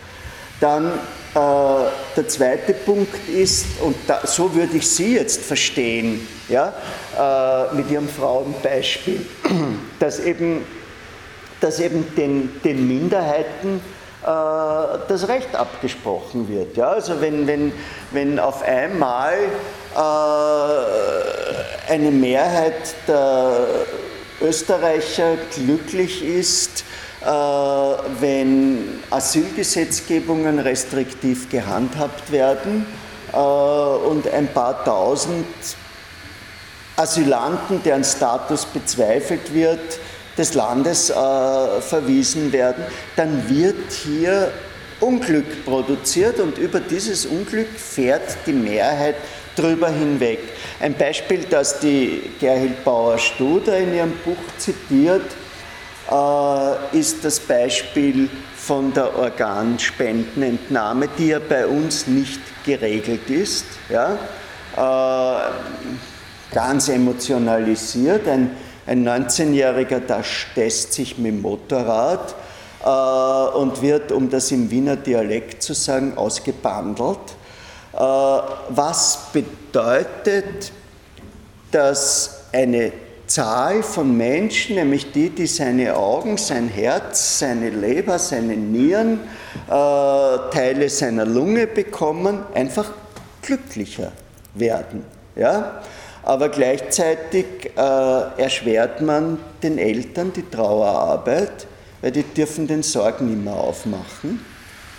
[0.60, 6.74] Dann äh, der zweite Punkt ist, und da, so würde ich Sie jetzt verstehen, ja,
[7.18, 9.26] äh, mit Ihrem Frauenbeispiel,
[10.00, 10.66] dass eben,
[11.62, 13.82] dass eben den, den Minderheiten
[14.24, 14.28] äh,
[15.08, 16.76] das Recht abgesprochen wird.
[16.76, 16.90] Ja?
[16.90, 17.72] Also wenn, wenn,
[18.12, 19.36] wenn auf einmal
[19.96, 20.00] äh,
[21.92, 23.86] eine Mehrheit der
[24.42, 26.84] Österreicher glücklich ist,
[27.22, 32.86] äh, wenn Asylgesetzgebungen restriktiv gehandhabt werden
[33.34, 35.46] äh, und ein paar tausend
[36.96, 40.00] Asylanten, deren Status bezweifelt wird,
[40.38, 41.14] des Landes äh,
[41.82, 42.86] verwiesen werden,
[43.18, 44.52] dann wird hier
[45.02, 49.16] Unglück produziert und über dieses Unglück fährt die Mehrheit
[49.60, 50.40] drüber hinweg.
[50.80, 55.26] Ein Beispiel, das die Gerhild Bauer-Studer in ihrem Buch zitiert,
[56.10, 63.66] äh, ist das Beispiel von der Organspendenentnahme, die ja bei uns nicht geregelt ist.
[63.90, 64.18] Ja?
[64.78, 65.52] Äh,
[66.54, 68.28] ganz emotionalisiert.
[68.28, 68.52] Ein,
[68.88, 72.34] ein 19-Jähriger, der stesst sich mit dem Motorrad
[72.84, 77.20] äh, und wird, um das im Wiener Dialekt zu sagen, ausgebandelt
[78.00, 80.72] was bedeutet,
[81.72, 82.92] dass eine
[83.28, 89.20] Zahl von Menschen, nämlich die, die seine Augen, sein Herz, seine Leber, seine Nieren,
[89.68, 92.92] äh, Teile seiner Lunge bekommen, einfach
[93.44, 94.12] glücklicher
[94.56, 95.06] werden.
[95.36, 95.82] Ja?
[96.24, 97.46] Aber gleichzeitig
[97.78, 101.68] äh, erschwert man den Eltern die Trauerarbeit,
[102.02, 104.44] weil die dürfen den Sorgen nicht mehr aufmachen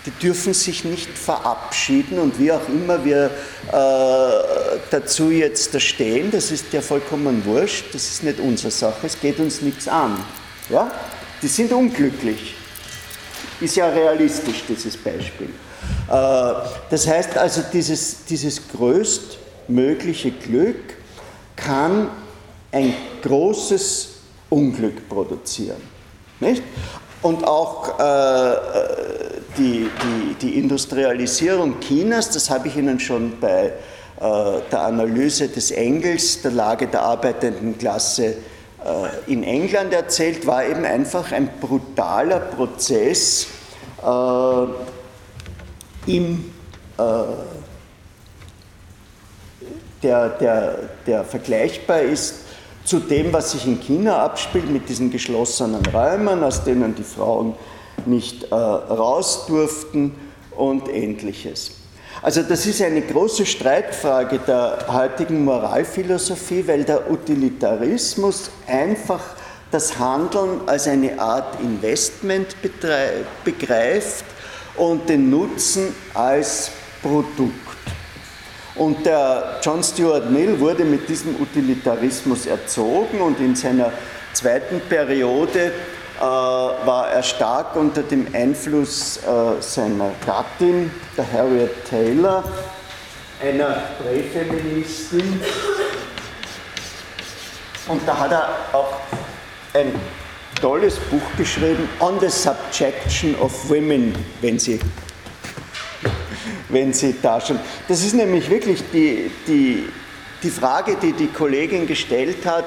[0.05, 6.31] die dürfen sich nicht verabschieden und wie auch immer wir äh, dazu jetzt da stehen,
[6.31, 10.17] das ist ja vollkommen wurscht, das ist nicht unsere Sache, es geht uns nichts an.
[10.69, 10.91] Ja?
[11.41, 12.55] Die sind unglücklich.
[13.59, 15.49] Ist ja realistisch, dieses Beispiel.
[16.09, 16.53] Äh,
[16.89, 20.95] das heißt also, dieses, dieses größtmögliche Glück
[21.55, 22.09] kann
[22.71, 24.13] ein großes
[24.49, 25.81] Unglück produzieren.
[26.39, 26.63] Nicht?
[27.21, 33.73] Und auch äh, die, die, die Industrialisierung Chinas, das habe ich Ihnen schon bei
[34.19, 40.65] äh, der Analyse des Engels, der Lage der arbeitenden Klasse äh, in England erzählt, war
[40.65, 43.47] eben einfach ein brutaler Prozess
[44.03, 44.65] äh,
[46.07, 46.51] im,
[46.97, 47.01] äh,
[50.03, 52.35] der, der, der vergleichbar ist
[52.83, 57.53] zu dem, was sich in China abspielt, mit diesen geschlossenen Räumen, aus denen die Frauen
[58.07, 60.15] nicht äh, raus durften
[60.55, 61.71] und ähnliches.
[62.21, 69.21] Also das ist eine große Streitfrage der heutigen Moralphilosophie, weil der Utilitarismus einfach
[69.71, 72.55] das Handeln als eine Art Investment
[73.43, 74.25] begreift
[74.75, 76.71] und den Nutzen als
[77.01, 77.55] Produkt.
[78.75, 83.91] Und der John Stuart Mill wurde mit diesem Utilitarismus erzogen und in seiner
[84.33, 85.71] zweiten Periode
[86.25, 92.43] war er stark unter dem Einfluss äh, seiner Gattin, der Harriet Taylor,
[93.41, 95.41] einer Präfeministin.
[97.87, 98.93] Und da hat er auch
[99.73, 99.93] ein
[100.61, 104.79] tolles Buch geschrieben, On the Subjection of Women, wenn Sie,
[106.69, 107.59] wenn Sie da schon.
[107.87, 109.89] Das ist nämlich wirklich die, die,
[110.43, 112.65] die Frage, die die Kollegin gestellt hat.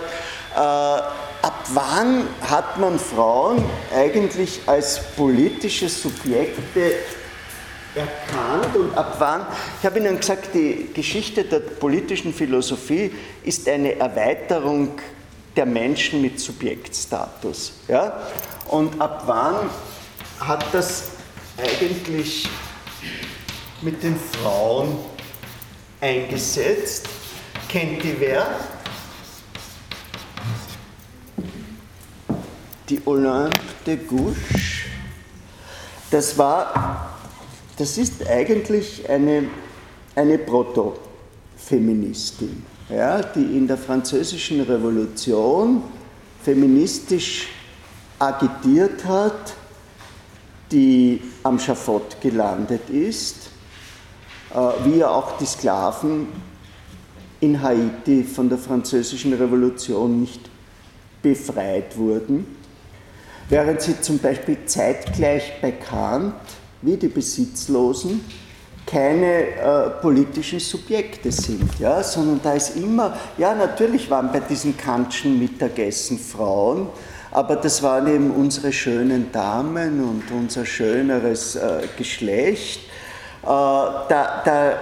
[0.56, 3.62] Äh, ab wann hat man Frauen
[3.94, 6.94] eigentlich als politische Subjekte
[7.94, 9.46] erkannt und ab wann?
[9.78, 14.92] Ich habe Ihnen gesagt, die Geschichte der politischen Philosophie ist eine Erweiterung
[15.54, 17.74] der Menschen mit Subjektstatus.
[17.88, 18.22] Ja?
[18.68, 19.68] Und ab wann
[20.40, 21.10] hat das
[21.58, 22.48] eigentlich
[23.82, 24.96] mit den Frauen
[26.00, 27.06] eingesetzt?
[27.68, 28.46] Kennt die wer?
[32.88, 34.36] Die Olympe de Gouges.
[36.10, 37.16] Das war,
[37.76, 39.48] das ist eigentlich eine,
[40.14, 45.82] eine Proto-Feministin ja, die in der französischen Revolution
[46.42, 47.48] feministisch
[48.18, 49.54] agitiert hat,
[50.70, 53.50] die am Schafott gelandet ist,
[54.52, 56.28] äh, wie ja auch die Sklaven
[57.40, 60.40] in Haiti von der französischen Revolution nicht
[61.22, 62.46] befreit wurden,
[63.48, 66.34] während sie zum Beispiel zeitgleich bei Kant
[66.82, 68.20] wie die Besitzlosen
[68.86, 74.76] keine äh, politischen Subjekte sind, ja, sondern da ist immer, ja, natürlich waren bei diesen
[74.76, 76.88] Kantschen Mittagessen Frauen,
[77.30, 82.80] aber das waren eben unsere schönen Damen und unser schöneres äh, Geschlecht.
[83.42, 84.72] Äh, da, da,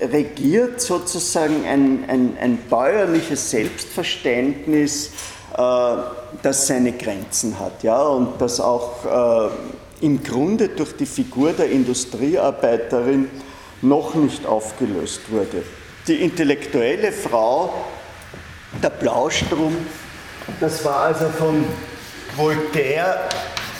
[0.00, 5.10] regiert sozusagen ein, ein, ein bäuerliches Selbstverständnis,
[5.56, 5.60] äh,
[6.42, 9.50] das seine Grenzen hat, ja, und das auch
[10.00, 13.30] äh, im Grunde durch die Figur der Industriearbeiterin
[13.82, 15.62] noch nicht aufgelöst wurde.
[16.06, 17.72] Die intellektuelle Frau,
[18.82, 19.76] der Blaustrom,
[20.60, 21.64] das war also von
[22.36, 23.28] Voltaire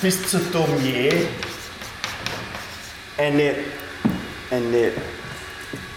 [0.03, 1.13] bis zu Daumier
[3.17, 3.55] eine,
[4.51, 4.93] eine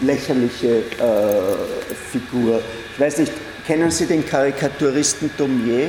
[0.00, 2.60] lächerliche äh, Figur.
[2.94, 3.32] Ich weiß nicht,
[3.66, 5.88] kennen Sie den Karikaturisten Daumier?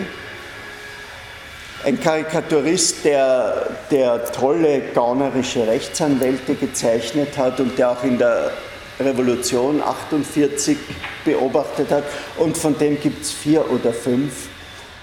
[1.86, 8.52] Ein Karikaturist, der, der tolle gaunerische Rechtsanwälte gezeichnet hat und der auch in der
[9.00, 10.78] Revolution 48
[11.24, 12.04] beobachtet hat.
[12.38, 14.48] Und von dem gibt es vier oder fünf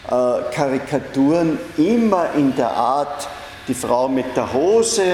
[0.08, 0.10] äh,
[0.52, 3.28] Karikaturen, immer in der Art,
[3.68, 5.04] die Frau mit der Hose,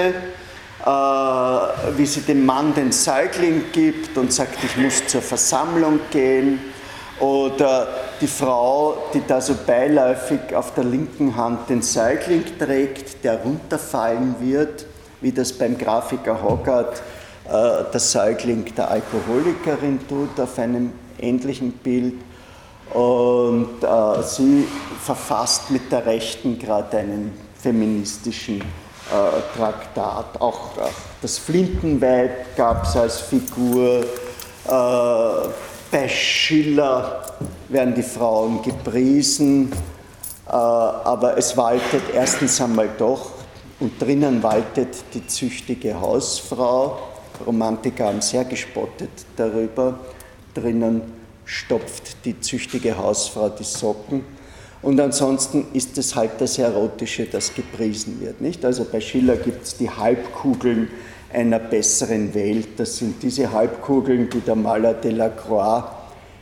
[0.86, 6.60] äh, wie sie dem Mann den Säugling gibt und sagt, ich muss zur Versammlung gehen
[7.20, 7.88] oder
[8.20, 14.36] die Frau, die da so beiläufig auf der linken Hand den Säugling trägt, der runterfallen
[14.40, 14.86] wird,
[15.20, 17.02] wie das beim Grafiker Hogarth
[17.46, 22.14] äh, der Säugling der Alkoholikerin tut, auf einem ähnlichen Bild.
[22.94, 24.66] Und äh, sie
[25.02, 30.40] verfasst mit der Rechten gerade einen feministischen äh, Traktat.
[30.40, 30.90] Auch, auch
[31.20, 34.04] das Flintenweib gab es als Figur.
[35.90, 37.22] Bei Schiller
[37.70, 39.72] werden die Frauen gepriesen,
[40.46, 43.30] äh, aber es waltet erstens einmal doch
[43.80, 46.98] und drinnen waltet die züchtige Hausfrau.
[47.46, 49.98] Romantiker haben sehr gespottet darüber.
[50.52, 51.00] Drinnen
[51.46, 54.24] stopft die züchtige Hausfrau die Socken.
[54.82, 58.42] Und ansonsten ist es halt das Erotische, das gepriesen wird.
[58.42, 58.62] Nicht?
[58.62, 60.90] Also bei Schiller gibt es die Halbkugeln
[61.32, 62.78] einer besseren Welt.
[62.78, 65.84] Das sind diese Halbkugeln, die der Maler Delacroix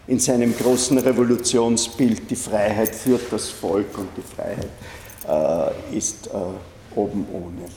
[0.07, 4.69] in seinem großen Revolutionsbild Die Freiheit führt das Volk und die Freiheit
[5.93, 7.69] äh, ist äh, oben ohne.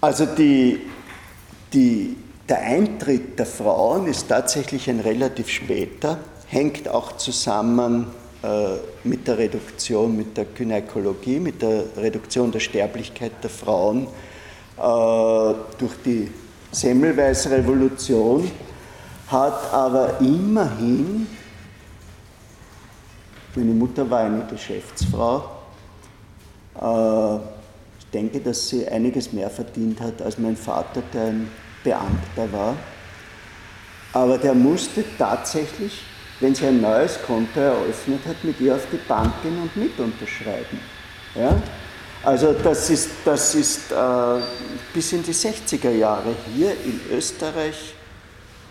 [0.00, 0.80] Also die,
[1.72, 2.16] die,
[2.48, 6.18] der Eintritt der Frauen ist tatsächlich ein relativ später,
[6.48, 8.08] hängt auch zusammen
[8.42, 14.08] äh, mit der Reduktion, mit der Gynäkologie, mit der Reduktion der Sterblichkeit der Frauen
[14.76, 16.30] durch die
[16.72, 18.50] Semmelweis-Revolution,
[19.28, 21.26] hat aber immerhin,
[23.54, 25.56] meine Mutter war eine Geschäftsfrau,
[26.80, 27.36] äh,
[27.98, 31.50] ich denke, dass sie einiges mehr verdient hat als mein Vater, der ein
[31.82, 32.76] Beamter war.
[34.12, 36.02] Aber der musste tatsächlich,
[36.40, 39.98] wenn sie ein neues Konto eröffnet hat, mit ihr auf die Bank gehen und mit
[39.98, 40.78] unterschreiben.
[41.34, 41.54] Ja?
[42.26, 43.94] Also das ist, das ist äh,
[44.92, 47.94] bis in die 60er Jahre hier in Österreich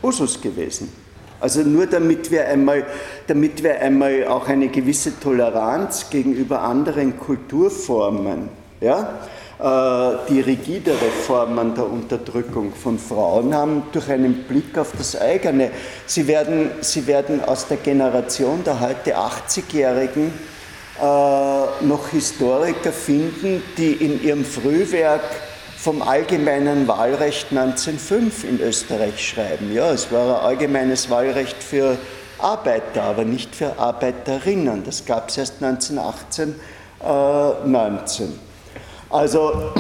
[0.04, 0.92] Usus gewesen.
[1.40, 2.86] Also nur damit wir einmal,
[3.28, 8.50] damit wir einmal auch eine gewisse Toleranz gegenüber anderen Kulturformen,
[8.82, 9.20] ja,
[10.30, 15.72] die rigidere Formen der Unterdrückung von Frauen haben, durch einen Blick auf das eigene.
[16.06, 20.55] Sie werden, sie werden aus der Generation der heute 80-Jährigen äh,
[21.00, 25.24] noch Historiker finden, die in ihrem Frühwerk
[25.86, 29.72] vom allgemeinen Wahlrecht 1905 in Österreich schreiben.
[29.72, 31.98] Ja, es war ein allgemeines Wahlrecht für
[32.40, 34.84] Arbeiter, aber nicht für Arbeiterinnen.
[34.84, 36.56] Das gab es erst 1918,
[37.04, 38.40] äh, 19.
[39.12, 39.72] Also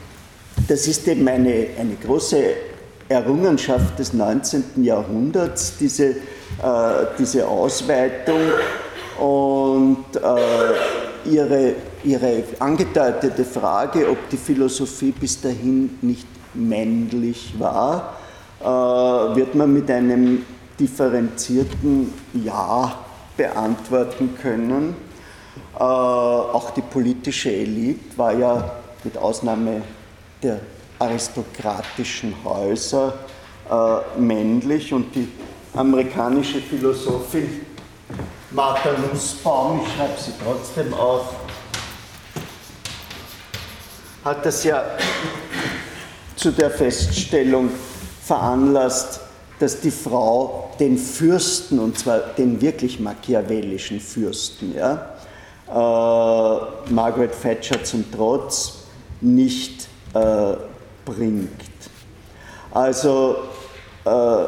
[0.68, 2.42] das ist eben eine, eine große
[3.10, 4.82] Errungenschaft des 19.
[4.82, 6.14] Jahrhunderts, diese, äh,
[7.18, 8.40] diese Ausweitung
[9.20, 18.16] und äh, ihre, ihre angedeutete Frage, ob die Philosophie bis dahin nicht männlich war,
[18.60, 20.44] äh, wird man mit einem
[20.78, 22.94] differenzierten Ja
[23.36, 24.96] beantworten können.
[25.78, 28.72] Äh, auch die politische Elite war ja
[29.04, 29.82] mit Ausnahme
[30.42, 30.60] der
[30.98, 33.14] aristokratischen Häuser
[33.70, 35.28] äh, männlich und die
[35.74, 37.66] amerikanische Philosophin
[38.52, 41.34] Martha Nussbaum, ich schreibe sie trotzdem auf,
[44.24, 44.84] hat das ja
[46.34, 47.70] zu der Feststellung
[48.24, 49.20] veranlasst,
[49.60, 55.14] dass die Frau den Fürsten, und zwar den wirklich machiavellischen Fürsten, ja,
[55.68, 58.78] äh, Margaret Thatcher zum Trotz,
[59.20, 60.54] nicht äh,
[61.04, 61.50] bringt.
[62.72, 63.36] Also
[64.04, 64.44] äh,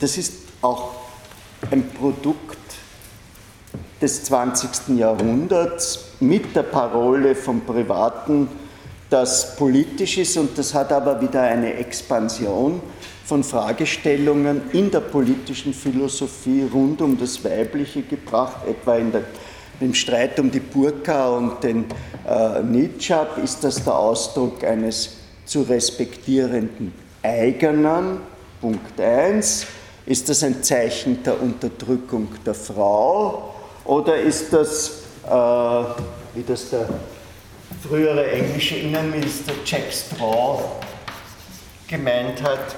[0.00, 0.32] das ist
[0.62, 0.92] auch
[1.70, 2.45] ein Produkt
[4.00, 4.98] des 20.
[4.98, 8.48] Jahrhunderts mit der Parole vom Privaten,
[9.08, 10.36] das politisch ist.
[10.36, 12.80] Und das hat aber wieder eine Expansion
[13.24, 19.22] von Fragestellungen in der politischen Philosophie rund um das Weibliche gebracht, etwa in der,
[19.80, 21.86] im Streit um die Burka und den
[22.28, 26.92] äh, Nidschab ist das der Ausdruck eines zu respektierenden
[27.22, 28.18] eigenen,
[28.60, 29.66] Punkt 1,
[30.06, 33.55] ist das ein Zeichen der Unterdrückung der Frau
[33.86, 36.88] oder ist das, äh, wie das der
[37.88, 40.62] frühere englische Innenminister Jack Straw
[41.88, 42.76] gemeint hat,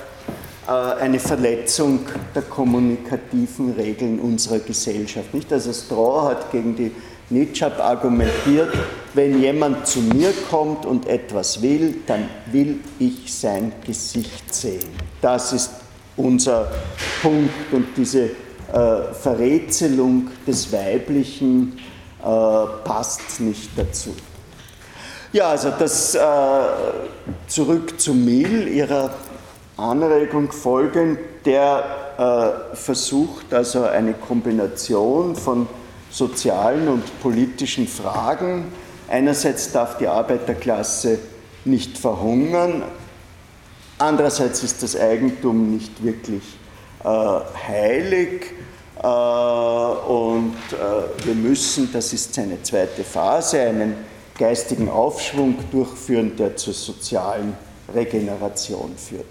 [0.66, 2.00] äh, eine Verletzung
[2.34, 5.32] der kommunikativen Regeln unserer Gesellschaft.
[5.32, 5.52] Nicht?
[5.52, 6.92] Also Straw hat gegen die
[7.30, 8.72] Nietzsche argumentiert,
[9.14, 14.88] wenn jemand zu mir kommt und etwas will, dann will ich sein Gesicht sehen.
[15.20, 15.70] Das ist
[16.16, 16.70] unser
[17.22, 18.30] Punkt und diese
[18.72, 21.78] äh, Verrätselung des Weiblichen
[22.20, 22.24] äh,
[22.84, 24.14] passt nicht dazu.
[25.32, 26.20] Ja, also das äh,
[27.46, 29.10] zurück zu Mill, ihrer
[29.76, 31.84] Anregung folgend, der
[32.72, 35.68] äh, versucht also eine Kombination von
[36.10, 38.72] sozialen und politischen Fragen.
[39.08, 41.18] Einerseits darf die Arbeiterklasse
[41.64, 42.82] nicht verhungern,
[43.98, 46.42] andererseits ist das Eigentum nicht wirklich
[47.04, 47.08] äh,
[47.68, 48.46] heilig
[49.02, 53.94] und äh, wir müssen, das ist seine zweite Phase, einen
[54.36, 57.54] geistigen Aufschwung durchführen, der zur sozialen
[57.94, 59.26] Regeneration führt.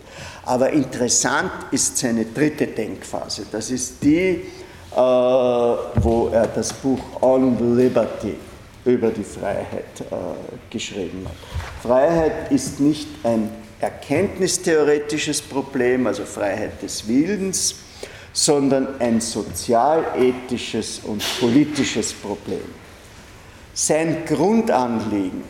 [0.45, 3.45] Aber interessant ist seine dritte Denkphase.
[3.51, 4.41] Das ist die,
[4.91, 8.35] äh, wo er das Buch On Liberty
[8.85, 10.15] über die Freiheit äh,
[10.69, 11.35] geschrieben hat.
[11.83, 13.49] Freiheit ist nicht ein
[13.79, 17.75] erkenntnistheoretisches Problem, also Freiheit des Willens,
[18.37, 22.61] sondern ein sozialethisches und politisches Problem.
[23.73, 25.43] Sein Grundanliegen,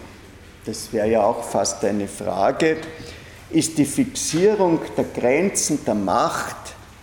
[0.66, 2.78] das wäre ja auch fast eine Frage,
[3.50, 6.56] ist die Fixierung der Grenzen der Macht,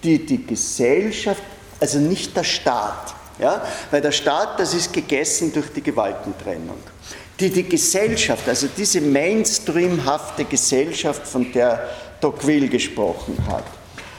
[0.02, 1.42] die die Gesellschaft,
[1.78, 6.78] also nicht der Staat, ja, weil der Staat, das ist gegessen durch die Gewaltentrennung,
[7.38, 11.90] die die Gesellschaft, also diese mainstreamhafte Gesellschaft, von der
[12.22, 13.64] Tocqueville gesprochen hat,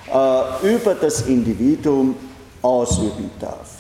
[0.08, 2.16] über das Individuum
[2.62, 3.76] ausüben darf.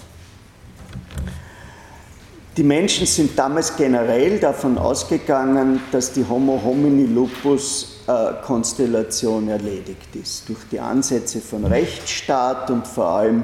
[2.57, 10.15] Die Menschen sind damals generell davon ausgegangen, dass die Homo homini lupus äh, Konstellation erledigt
[10.15, 13.43] ist, durch die Ansätze von Rechtsstaat und vor allem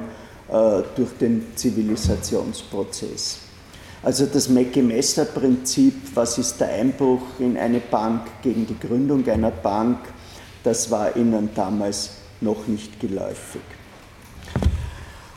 [0.50, 3.40] äh, durch den Zivilisationsprozess.
[4.02, 9.98] Also das Mackie-Messer-Prinzip, was ist der Einbruch in eine Bank gegen die Gründung einer Bank,
[10.64, 12.12] das war ihnen damals
[12.42, 13.62] noch nicht geläufig.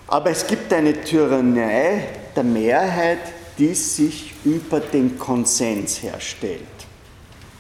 [0.09, 3.19] Aber es gibt eine Tyrannei der Mehrheit,
[3.59, 6.61] die sich über den Konsens herstellt.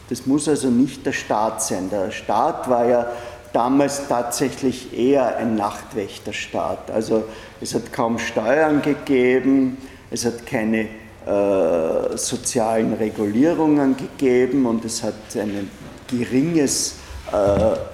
[0.08, 1.88] Das muss also nicht der Staat sein.
[1.90, 3.06] Der Staat war ja
[3.52, 6.90] damals tatsächlich eher ein Nachtwächterstaat.
[6.90, 7.24] Also
[7.60, 9.78] es hat kaum Steuern gegeben,
[10.10, 10.88] es hat keine
[11.26, 15.70] äh, sozialen Regulierungen gegeben und es hat ein
[16.08, 16.96] geringes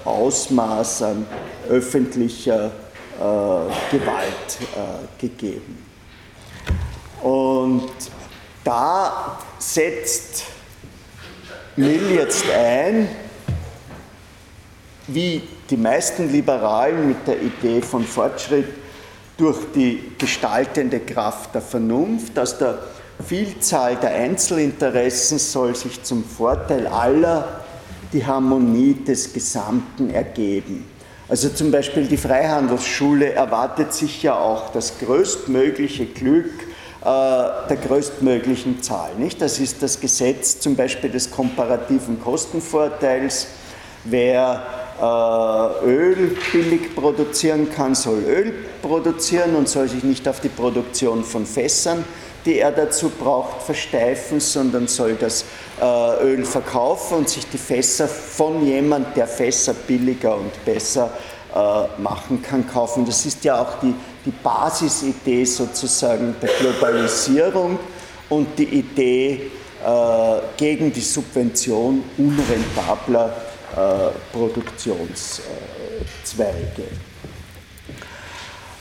[0.04, 1.26] Ausmaß an
[1.68, 5.86] öffentlicher äh, Gewalt äh, gegeben.
[7.22, 7.90] Und
[8.64, 10.44] da setzt
[11.76, 13.08] Mill jetzt ein,
[15.06, 18.68] wie die meisten Liberalen mit der Idee von Fortschritt
[19.36, 22.38] durch die gestaltende Kraft der Vernunft.
[22.38, 22.78] Aus der
[23.26, 27.60] Vielzahl der Einzelinteressen soll sich zum Vorteil aller
[28.12, 30.86] die Harmonie des Gesamten ergeben.
[31.28, 36.50] Also zum Beispiel die Freihandelsschule erwartet sich ja auch das größtmögliche Glück
[37.02, 39.10] äh, der größtmöglichen Zahl.
[39.16, 39.40] Nicht?
[39.40, 43.46] Das ist das Gesetz zum Beispiel des komparativen Kostenvorteils.
[44.04, 44.62] Wer
[45.00, 51.22] äh, Öl billig produzieren kann, soll Öl produzieren und soll sich nicht auf die Produktion
[51.22, 52.04] von Fässern,
[52.44, 55.44] die er dazu braucht, versteifen, sondern soll das
[55.80, 61.10] äh, Öl verkaufen und sich die Fässer von jemand, der Fässer billiger und besser
[61.54, 63.04] äh, machen kann, kaufen.
[63.04, 63.94] Das ist ja auch die,
[64.24, 67.78] die Basisidee sozusagen der Globalisierung
[68.28, 69.50] und die Idee
[70.58, 73.34] gegen die Subvention unrentabler
[73.76, 76.84] äh, Produktionszweige.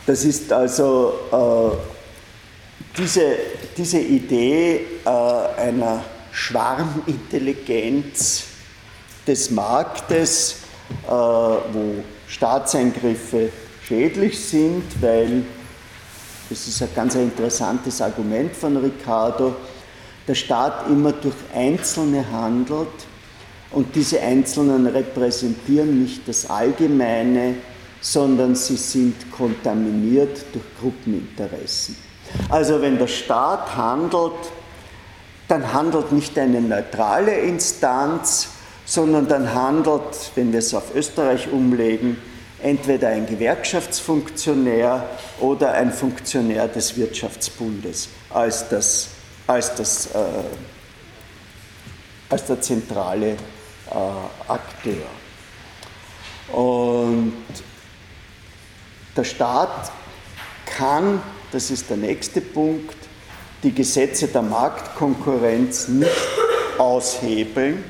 [0.07, 1.98] Das ist also äh,
[2.97, 3.37] diese,
[3.77, 8.45] diese Idee äh, einer Schwarmintelligenz
[9.27, 10.55] des Marktes,
[11.07, 13.51] wo Staatseingriffe
[13.83, 15.43] schädlich sind, weil,
[16.49, 19.55] das ist ein ganz interessantes Argument von Ricardo,
[20.27, 22.87] der Staat immer durch Einzelne handelt
[23.71, 27.55] und diese Einzelnen repräsentieren nicht das Allgemeine,
[28.01, 32.08] sondern sie sind kontaminiert durch Gruppeninteressen.
[32.49, 34.33] Also wenn der Staat handelt,
[35.47, 38.49] dann handelt nicht eine neutrale Instanz,
[38.85, 42.17] sondern dann handelt, wenn wir es auf Österreich umlegen,
[42.61, 45.05] entweder ein Gewerkschaftsfunktionär
[45.39, 49.09] oder ein Funktionär des Wirtschaftsbundes als, das,
[49.47, 50.19] als, das, äh,
[52.29, 53.37] als der zentrale äh,
[54.47, 55.05] Akteur.
[56.51, 57.33] Und
[59.15, 59.91] der Staat
[60.65, 62.95] kann, das ist der nächste Punkt,
[63.63, 66.11] die Gesetze der Marktkonkurrenz nicht
[66.77, 67.83] aushebeln.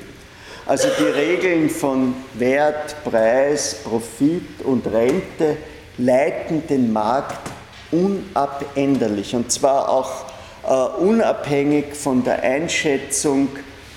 [0.65, 5.57] Also die Regeln von Wert, Preis, Profit und Rente
[5.98, 7.49] leiten den Markt
[7.91, 10.26] unabänderlich und zwar auch
[10.64, 13.49] äh, unabhängig von der Einschätzung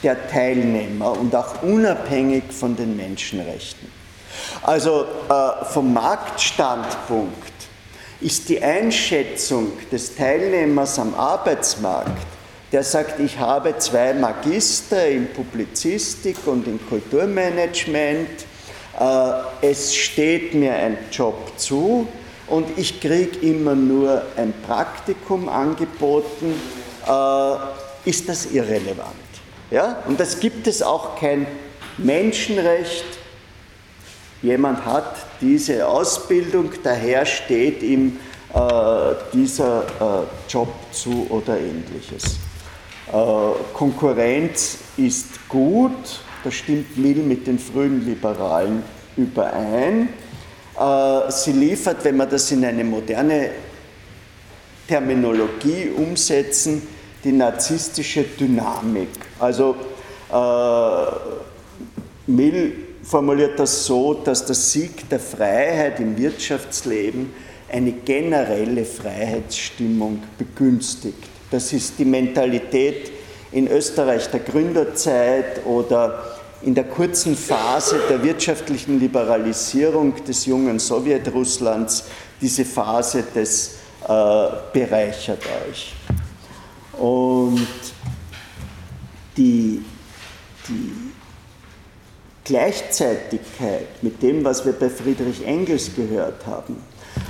[0.03, 3.91] der Teilnehmer und auch unabhängig von den Menschenrechten.
[4.63, 7.52] Also äh, vom Marktstandpunkt
[8.23, 12.27] ist die Einschätzung des Teilnehmers am Arbeitsmarkt,
[12.71, 18.29] der sagt, ich habe zwei Magister in Publizistik und in Kulturmanagement,
[18.99, 22.07] äh, es steht mir ein Job zu
[22.47, 26.55] und ich kriege immer nur ein Praktikum angeboten,
[27.07, 29.13] äh, ist das irrelevant.
[29.71, 30.03] Ja?
[30.07, 31.47] Und das gibt es auch kein
[31.99, 33.05] Menschenrecht.
[34.43, 38.19] Jemand hat diese Ausbildung, daher steht ihm
[38.53, 38.59] äh,
[39.33, 42.39] dieser äh, Job zu oder ähnliches.
[43.13, 43.15] Äh,
[43.73, 45.93] Konkurrenz ist gut,
[46.43, 48.83] da stimmt Mill mit den frühen Liberalen
[49.17, 50.09] überein.
[50.79, 53.51] Äh, sie liefert, wenn wir das in eine moderne
[54.89, 56.83] Terminologie umsetzen,
[57.23, 59.09] die narzisstische Dynamik.
[59.39, 59.77] Also
[60.33, 61.07] äh,
[62.27, 67.33] Mill formuliert das so, dass der Sieg der Freiheit im Wirtschaftsleben
[67.71, 71.25] eine generelle Freiheitsstimmung begünstigt.
[71.51, 73.11] Das ist die Mentalität
[73.51, 82.05] in Österreich der Gründerzeit oder in der kurzen Phase der wirtschaftlichen Liberalisierung des jungen Sowjetrusslands.
[82.41, 83.77] Diese Phase des
[84.07, 85.95] äh, bereichert euch.
[86.99, 87.67] Und
[89.37, 89.85] die,
[90.69, 90.93] die
[92.45, 96.77] Gleichzeitigkeit mit dem, was wir bei Friedrich Engels gehört haben,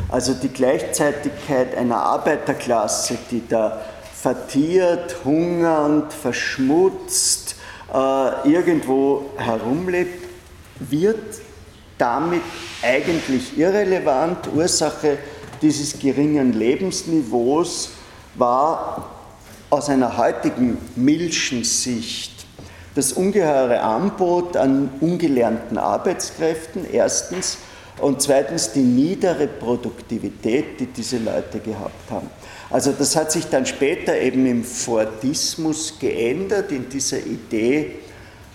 [0.09, 3.82] also die Gleichzeitigkeit einer Arbeiterklasse, die da
[4.14, 7.56] vertiert, hungernd, verschmutzt
[7.93, 10.28] äh, irgendwo herumlebt,
[10.78, 11.40] wird
[11.98, 12.43] damit
[12.82, 14.48] eigentlich irrelevant.
[14.55, 15.18] Ursache
[15.60, 17.90] dieses geringen Lebensniveaus
[18.34, 19.10] war
[19.70, 22.47] aus einer heutigen Milschen Sicht
[22.94, 27.59] das ungeheure Angebot an ungelernten Arbeitskräften, erstens,
[28.01, 32.28] und zweitens die niedere Produktivität, die diese Leute gehabt haben.
[32.70, 37.97] Also das hat sich dann später eben im Fordismus geändert, in dieser Idee,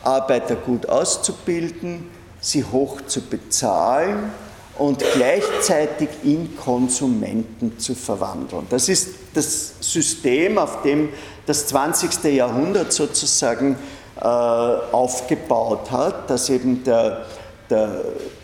[0.03, 2.09] Arbeiter gut auszubilden,
[2.39, 4.31] sie hoch zu bezahlen
[4.77, 8.65] und gleichzeitig in Konsumenten zu verwandeln.
[8.69, 11.09] Das ist das System, auf dem
[11.45, 12.23] das 20.
[12.33, 13.77] Jahrhundert sozusagen
[14.25, 17.25] aufgebaut hat, dass eben der,
[17.69, 17.89] der,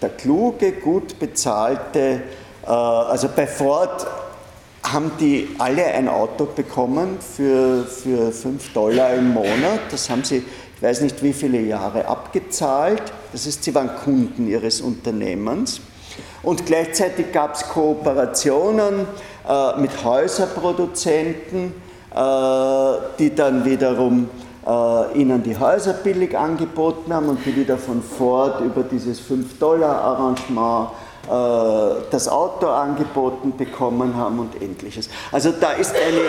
[0.02, 2.22] der kluge, gut bezahlte,
[2.66, 4.08] äh, also bei Ford
[4.84, 9.80] haben die alle ein Auto bekommen für, für 5 Dollar im Monat.
[9.92, 10.44] Das haben sie,
[10.76, 13.02] ich weiß nicht wie viele Jahre, abgezahlt.
[13.32, 15.80] Das ist, sie waren Kunden ihres Unternehmens.
[16.44, 19.08] Und gleichzeitig gab es Kooperationen
[19.48, 21.74] äh, mit Häuserproduzenten,
[22.14, 24.30] äh, die dann wiederum
[24.66, 30.90] äh, ihnen die Häuser billig angeboten haben und die wieder von Ford über dieses 5-Dollar-Arrangement
[31.26, 35.10] äh, das Auto angeboten bekommen haben und ähnliches.
[35.32, 36.22] Also da ist eine,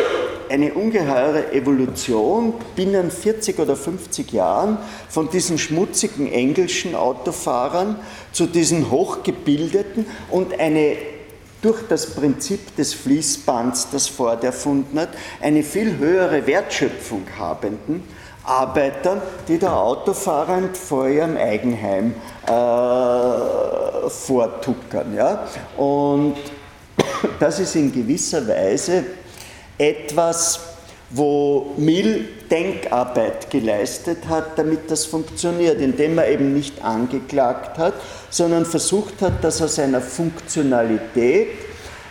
[0.50, 4.78] eine ungeheure Evolution binnen 40 oder 50 Jahren
[5.08, 7.96] von diesen schmutzigen englischen Autofahrern
[8.32, 10.96] zu diesen hochgebildeten und eine
[11.60, 15.08] durch das Prinzip des Fließbands, das Ford erfunden hat,
[15.40, 18.02] eine viel höhere Wertschöpfung habenden
[18.44, 22.14] Arbeitern, die der Autofahrern vor ihrem Eigenheim
[22.46, 25.14] äh, vortuckern.
[25.14, 25.46] Ja?
[25.76, 26.36] Und
[27.40, 29.04] das ist in gewisser Weise
[29.78, 30.60] etwas,
[31.10, 37.94] wo Mill Denkarbeit geleistet hat, damit das funktioniert, indem er eben nicht angeklagt hat,
[38.30, 41.48] sondern versucht hat, das aus einer Funktionalität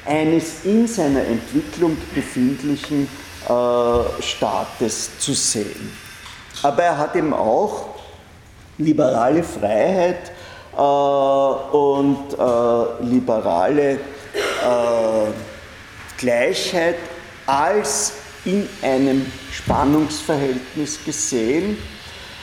[0.05, 3.07] eines in seiner Entwicklung befindlichen
[3.47, 6.03] äh, Staates zu sehen.
[6.64, 7.88] Aber er hat eben auch
[8.77, 10.31] liberale Freiheit
[10.76, 13.98] äh, und äh, liberale äh,
[16.18, 16.95] Gleichheit
[17.45, 18.14] als
[18.45, 21.77] in einem Spannungsverhältnis gesehen.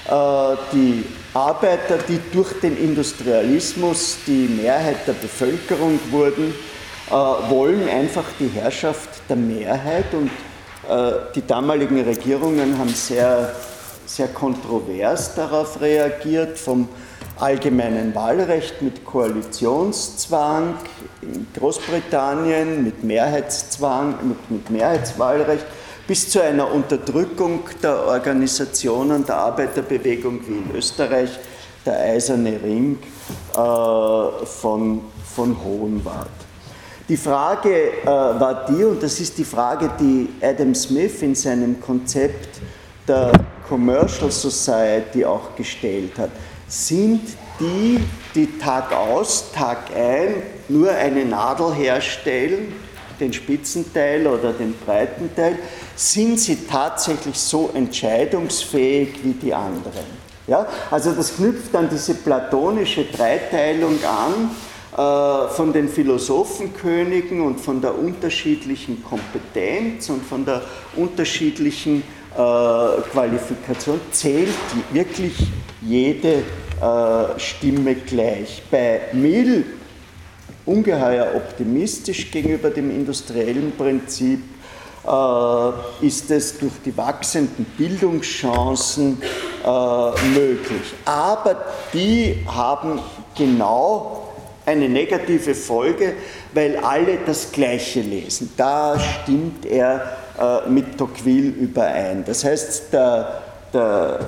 [0.06, 6.54] Äh, die Arbeiter, die durch den Industrialismus die Mehrheit der Bevölkerung wurden,
[7.08, 10.30] äh, wollen einfach die Herrschaft der Mehrheit und
[11.36, 13.54] die damaligen Regierungen haben sehr
[14.16, 16.88] sehr kontrovers darauf reagiert, vom
[17.38, 20.74] allgemeinen Wahlrecht mit Koalitionszwang
[21.22, 25.64] in Großbritannien, mit Mehrheitszwang, mit, mit Mehrheitswahlrecht,
[26.08, 31.30] bis zu einer Unterdrückung der Organisationen der Arbeiterbewegung wie in Österreich,
[31.86, 32.98] der Eiserne Ring
[33.54, 35.02] äh, von,
[35.34, 36.28] von Hohenwart.
[37.08, 41.80] Die Frage äh, war die, und das ist die Frage, die Adam Smith in seinem
[41.80, 42.60] Konzept
[43.06, 43.32] der
[43.70, 46.30] Commercial Society auch gestellt hat,
[46.66, 47.22] sind
[47.60, 48.00] die,
[48.34, 52.72] die Tag aus, Tag ein nur eine Nadel herstellen,
[53.20, 55.56] den Spitzenteil oder den breiten Teil,
[55.94, 60.20] sind sie tatsächlich so entscheidungsfähig wie die anderen.
[60.48, 60.66] Ja?
[60.90, 64.50] Also das knüpft an diese platonische Dreiteilung an
[64.96, 70.62] äh, von den Philosophenkönigen und von der unterschiedlichen Kompetenz und von der
[70.96, 72.02] unterschiedlichen
[72.34, 74.48] Qualifikation zählt
[74.92, 75.34] wirklich
[75.82, 76.28] jede
[76.80, 78.62] äh, Stimme gleich.
[78.70, 79.64] Bei Mill
[80.64, 84.40] ungeheuer optimistisch gegenüber dem industriellen Prinzip
[85.06, 89.20] äh, ist es durch die wachsenden Bildungschancen
[90.34, 90.94] möglich.
[91.04, 91.56] Aber
[91.92, 92.98] die haben
[93.36, 94.30] genau
[94.66, 96.14] eine negative Folge,
[96.54, 98.52] weil alle das Gleiche lesen.
[98.56, 100.19] Da stimmt er äh,
[100.68, 102.24] mit Tocqueville überein.
[102.24, 103.42] Das heißt, der,
[103.72, 104.26] der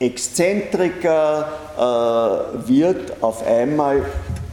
[0.00, 4.04] Exzentriker äh, wird auf einmal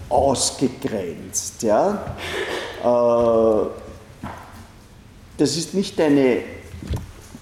[0.10, 1.62] ausgegrenzt.
[1.64, 2.16] Ja?
[2.84, 3.68] Äh,
[5.38, 6.40] das ist nicht eine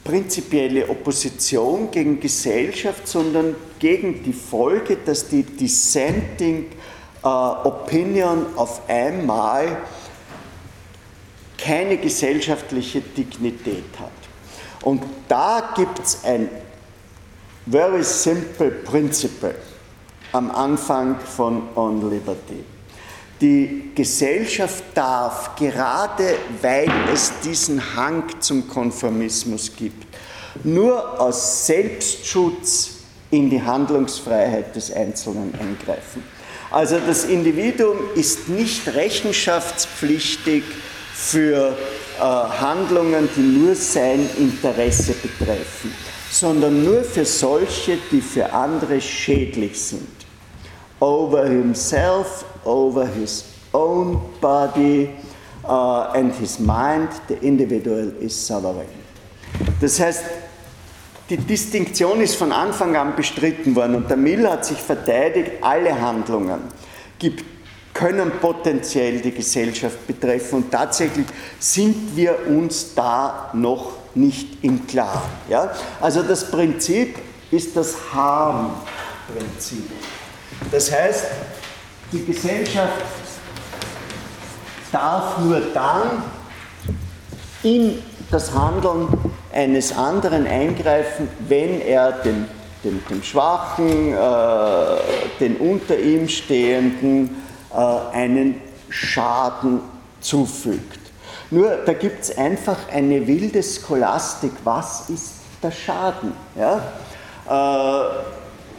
[0.04, 6.66] prinzipielle Opposition gegen Gesellschaft, sondern gegen die Folge, dass die Dissenting
[7.24, 9.78] äh, Opinion auf einmal
[11.64, 14.12] keine gesellschaftliche Dignität hat.
[14.84, 16.50] Und da gibt es ein
[17.66, 19.56] very simple principle
[20.34, 22.66] am Anfang von On Liberty.
[23.40, 30.06] Die Gesellschaft darf, gerade weil es diesen Hang zum Konformismus gibt,
[30.64, 32.92] nur aus Selbstschutz
[33.32, 36.24] in die Handlungsfreiheit des Einzelnen eingreifen.
[36.72, 40.64] Also das Individuum ist nicht rechenschaftspflichtig
[41.14, 41.76] für
[42.20, 45.94] äh, Handlungen, die nur sein Interesse betreffen,
[46.32, 50.08] sondern nur für solche, die für andere schädlich sind.
[51.00, 55.10] Over himself, over his own body,
[55.66, 59.04] uh, and his mind, the individual is sovereign.
[59.82, 60.24] Das heißt,
[61.30, 66.00] die Distinktion ist von Anfang an bestritten worden und der Mill hat sich verteidigt, alle
[66.00, 66.60] Handlungen
[67.20, 67.44] gibt,
[67.94, 71.28] können potenziell die Gesellschaft betreffen und tatsächlich
[71.60, 75.30] sind wir uns da noch nicht im Klaren.
[75.50, 75.72] Ja?
[76.02, 77.18] Also das Prinzip
[77.52, 79.90] ist das Harm-Prinzip.
[80.72, 81.26] Das heißt,
[82.12, 83.04] die Gesellschaft
[84.92, 86.24] darf nur dann
[87.64, 88.00] in
[88.32, 89.08] das Handeln
[89.52, 92.46] eines anderen eingreifen, wenn er dem,
[92.84, 94.18] dem, dem Schwachen, äh,
[95.40, 97.44] den unter ihm Stehenden
[97.76, 99.82] einen Schaden
[100.22, 101.00] zufügt.
[101.52, 104.52] Nur da gibt es einfach eine wilde Scholastik.
[104.64, 106.34] Was ist der Schaden?
[106.56, 106.82] Ja?
[107.48, 108.24] Äh,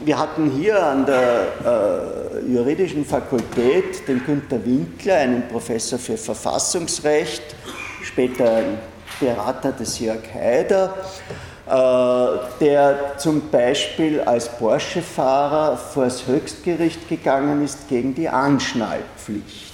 [0.05, 7.55] wir hatten hier an der äh, juridischen Fakultät den Günter Winkler, einen Professor für Verfassungsrecht,
[8.03, 8.79] später ein
[9.21, 17.89] Berater des Jörg Haider, äh, der zum Beispiel als Porsche-Fahrer vor das Höchstgericht gegangen ist
[17.89, 19.73] gegen die Anschnallpflicht.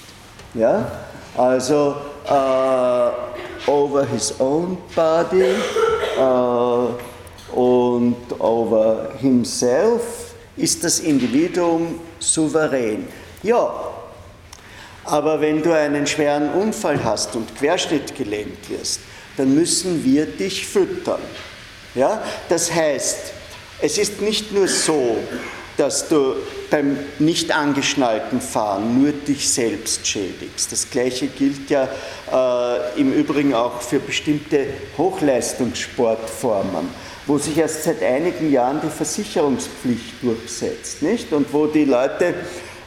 [0.53, 0.89] Ja?
[1.35, 1.95] Also
[2.27, 5.43] äh, over his own body
[6.17, 13.07] äh, und over himself ist das Individuum souverän.
[13.43, 13.73] Ja,
[15.05, 18.99] aber wenn du einen schweren Unfall hast und querschnittgelähmt wirst,
[19.37, 21.21] dann müssen wir dich füttern.
[21.95, 22.21] Ja?
[22.49, 23.17] Das heißt,
[23.81, 25.17] es ist nicht nur so,
[25.77, 26.35] dass du
[26.69, 30.71] beim nicht angeschnallten Fahren nur dich selbst schädigst.
[30.71, 31.87] Das Gleiche gilt ja
[32.31, 36.89] äh, im Übrigen auch für bestimmte Hochleistungssportformen,
[37.25, 41.33] wo sich erst seit einigen Jahren die Versicherungspflicht durchsetzt, nicht?
[41.33, 42.35] Und wo die Leute,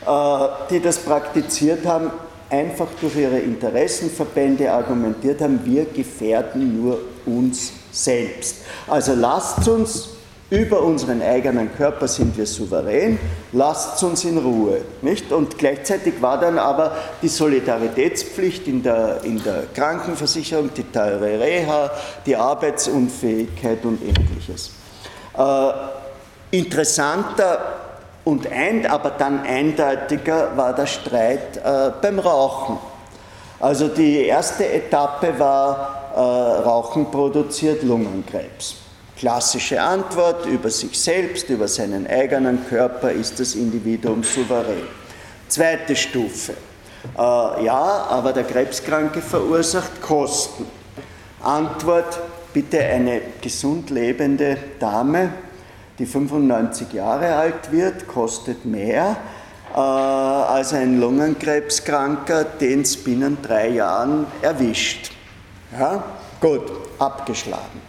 [0.06, 2.10] äh, die das praktiziert haben,
[2.48, 8.56] einfach durch ihre Interessenverbände argumentiert haben, wir gefährden nur uns selbst.
[8.86, 10.10] Also lasst uns
[10.50, 13.18] über unseren eigenen Körper sind wir souverän,
[13.52, 14.82] lasst uns in Ruhe.
[15.00, 15.32] Nicht?
[15.32, 21.90] Und gleichzeitig war dann aber die Solidaritätspflicht in der, in der Krankenversicherung, die teure Reha,
[22.26, 24.70] die Arbeitsunfähigkeit und ähnliches.
[25.36, 25.72] Äh,
[26.56, 27.58] interessanter
[28.24, 32.78] und ein, aber dann eindeutiger war der Streit äh, beim Rauchen.
[33.60, 38.76] Also die erste Etappe war, äh, Rauchen produziert Lungenkrebs.
[39.16, 44.86] Klassische Antwort, über sich selbst, über seinen eigenen Körper ist das Individuum souverän.
[45.48, 50.66] Zweite Stufe, äh, ja, aber der Krebskranke verursacht Kosten.
[51.42, 52.20] Antwort,
[52.52, 55.30] bitte eine gesund lebende Dame,
[55.98, 59.16] die 95 Jahre alt wird, kostet mehr
[59.74, 65.10] äh, als ein Lungenkrebskranker, den es binnen drei Jahren erwischt.
[65.78, 66.02] Ja?
[66.40, 67.82] Gut, abgeschlagen.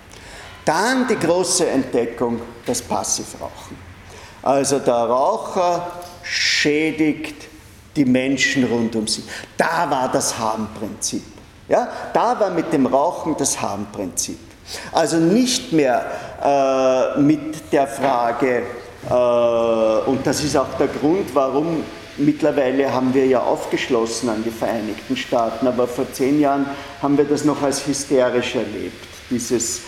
[0.64, 3.78] Dann die große Entdeckung, das Passivrauchen.
[4.42, 5.92] Also der Raucher
[6.24, 7.48] schädigt
[7.96, 9.24] die Menschen rund um sie.
[9.58, 11.24] Da war das Harmprinzip.
[11.68, 11.88] Ja?
[12.14, 14.40] Da war mit dem Rauchen das Harmprinzip.
[14.92, 16.06] Also nicht mehr
[16.44, 18.64] äh, mit der Frage,
[19.10, 21.84] äh, und das ist auch der Grund, warum
[22.18, 26.66] mittlerweile haben wir ja aufgeschlossen an die Vereinigten Staaten, aber vor zehn Jahren
[27.02, 29.82] haben wir das noch als hysterisch erlebt, dieses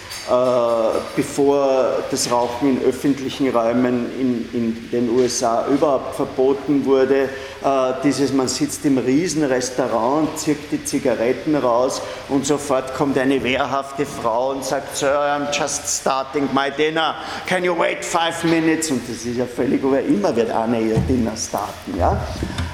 [1.16, 7.30] bevor das Rauchen in öffentlichen Räumen in, in den USA überhaupt verboten wurde.
[7.64, 14.06] Äh, dieses, man sitzt im Riesenrestaurant zirkt die Zigaretten raus und sofort kommt eine wehrhafte
[14.06, 18.92] Frau und sagt, Sir, I'm just starting my dinner, can you wait five minutes?
[18.92, 21.98] Und das ist ja völlig über, immer wird eine ihr Dinner starten.
[21.98, 22.20] Ja?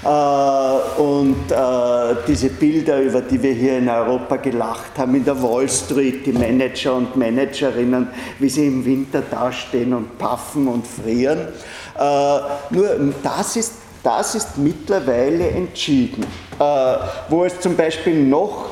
[0.04, 5.42] Äh, und äh, diese Bilder, über die wir hier in Europa gelacht haben, in der
[5.42, 8.10] Wall Street, die Manager und Managerinnen,
[8.40, 11.40] wie sie im Winter dastehen und paffen und frieren.
[11.98, 12.40] Äh,
[12.70, 13.74] nur das ist,
[14.04, 16.26] das ist mittlerweile entschieden.
[17.30, 18.70] Wo es zum Beispiel noch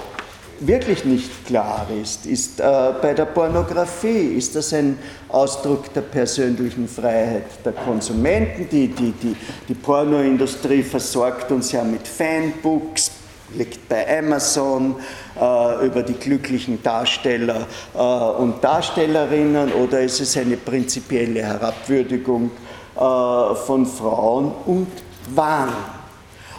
[0.62, 2.64] wirklich nicht klar ist, ist äh,
[3.02, 4.98] bei der Pornografie, ist das ein
[5.30, 8.68] Ausdruck der persönlichen Freiheit der Konsumenten.
[8.70, 9.36] Die, die, die,
[9.68, 13.12] die Pornoindustrie versorgt uns ja mit Fanbooks,
[13.56, 14.96] liegt bei Amazon
[15.40, 22.52] äh, über die glücklichen Darsteller äh, und Darstellerinnen oder ist es eine prinzipielle Herabwürdigung
[22.96, 24.88] äh, von Frauen und
[25.34, 26.01] Wahn?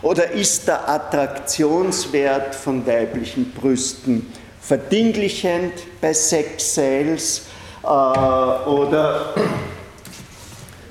[0.03, 7.43] Oder ist der Attraktionswert von weiblichen Brüsten verdinglichend bei Sex Sales?
[7.83, 9.35] Äh, oder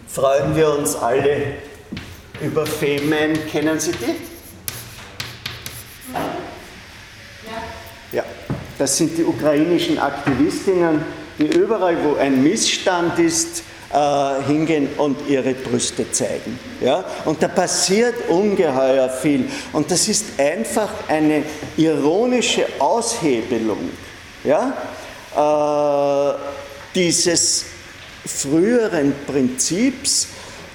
[0.08, 1.54] freuen wir uns alle
[2.42, 3.38] über Femen?
[3.50, 4.32] Kennen Sie die?
[8.82, 11.06] Das sind die ukrainischen Aktivistinnen,
[11.38, 13.62] die überall, wo ein Missstand ist,
[13.94, 16.60] äh, hingehen und ihre Brüste zeigen.
[16.80, 17.04] Ja?
[17.26, 19.50] Und da passiert ungeheuer viel.
[19.74, 21.44] Und das ist einfach eine
[21.78, 23.90] ironische Aushebelung
[24.44, 24.74] ja?
[25.36, 26.38] Äh,
[26.96, 27.66] dieses
[28.26, 30.28] früheren Prinzips,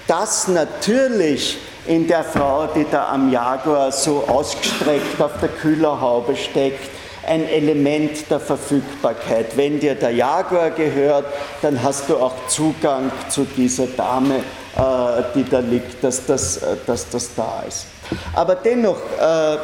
[0.07, 6.91] das natürlich in der Frau, die da am Jaguar so ausgestreckt auf der Kühlerhaube steckt,
[7.27, 9.57] ein Element der Verfügbarkeit.
[9.57, 11.27] Wenn dir der Jaguar gehört,
[11.63, 16.77] dann hast du auch Zugang zu dieser Dame, äh, die da liegt, dass das, äh,
[16.87, 17.87] dass das da ist.
[18.35, 19.57] Aber dennoch, äh,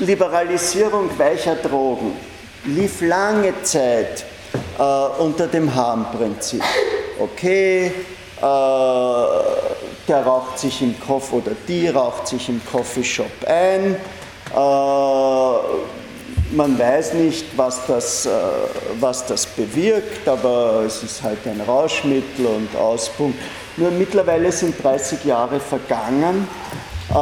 [0.00, 2.12] Liberalisierung weicher Drogen
[2.66, 4.24] lief lange Zeit
[5.18, 6.62] unter dem Harmprinzip.
[7.18, 7.92] Okay,
[8.40, 13.96] der raucht sich im Kopf oder die raucht sich im Coffeeshop ein.
[14.54, 14.56] Äh,
[16.56, 18.30] man weiß nicht, was das, äh,
[19.00, 23.38] was das bewirkt, aber es ist halt ein Rauschmittel und Auspunkt.
[23.76, 26.48] Nur mittlerweile sind 30 Jahre vergangen
[27.10, 27.14] äh,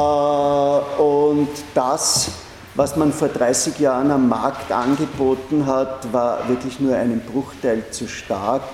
[1.03, 2.31] und das
[2.77, 8.07] was man vor 30 Jahren am Markt angeboten hat, war wirklich nur einen Bruchteil zu
[8.07, 8.65] stark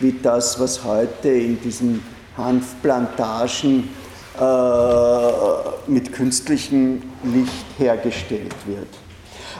[0.00, 2.02] wie das, was heute in diesen
[2.36, 3.90] Hanfplantagen
[4.40, 8.88] äh, mit künstlichem Licht hergestellt wird.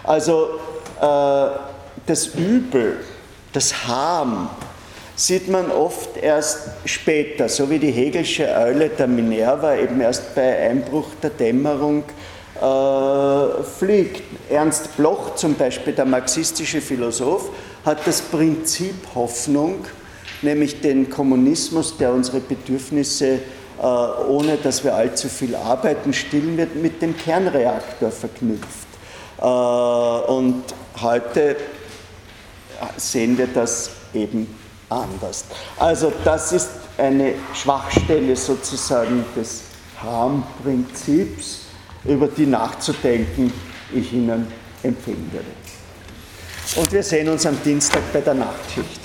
[0.05, 0.49] Also
[1.01, 1.47] äh,
[2.07, 2.99] das Übel,
[3.53, 4.49] das Harm,
[5.15, 10.71] sieht man oft erst später, so wie die Hegelsche Eule der Minerva eben erst bei
[10.71, 12.05] Einbruch der Dämmerung
[12.61, 14.23] äh, fliegt.
[14.51, 17.51] Ernst Bloch zum Beispiel, der marxistische Philosoph,
[17.85, 19.85] hat das Prinzip Hoffnung,
[20.41, 23.41] nämlich den Kommunismus, der unsere Bedürfnisse,
[23.85, 28.87] ohne dass wir allzu viel arbeiten, stillen wird, mit dem Kernreaktor verknüpft.
[29.41, 30.63] Äh, und
[31.01, 31.57] heute
[32.97, 34.47] sehen wir das eben
[34.89, 35.45] anders.
[35.79, 39.63] Also das ist eine Schwachstelle sozusagen des
[40.03, 41.61] Harmprinzips
[42.05, 43.53] über die nachzudenken,
[43.93, 44.47] ich Ihnen
[44.83, 45.47] empfehlen würde.
[46.77, 49.01] Und wir sehen uns am Dienstag bei der Nachtschicht.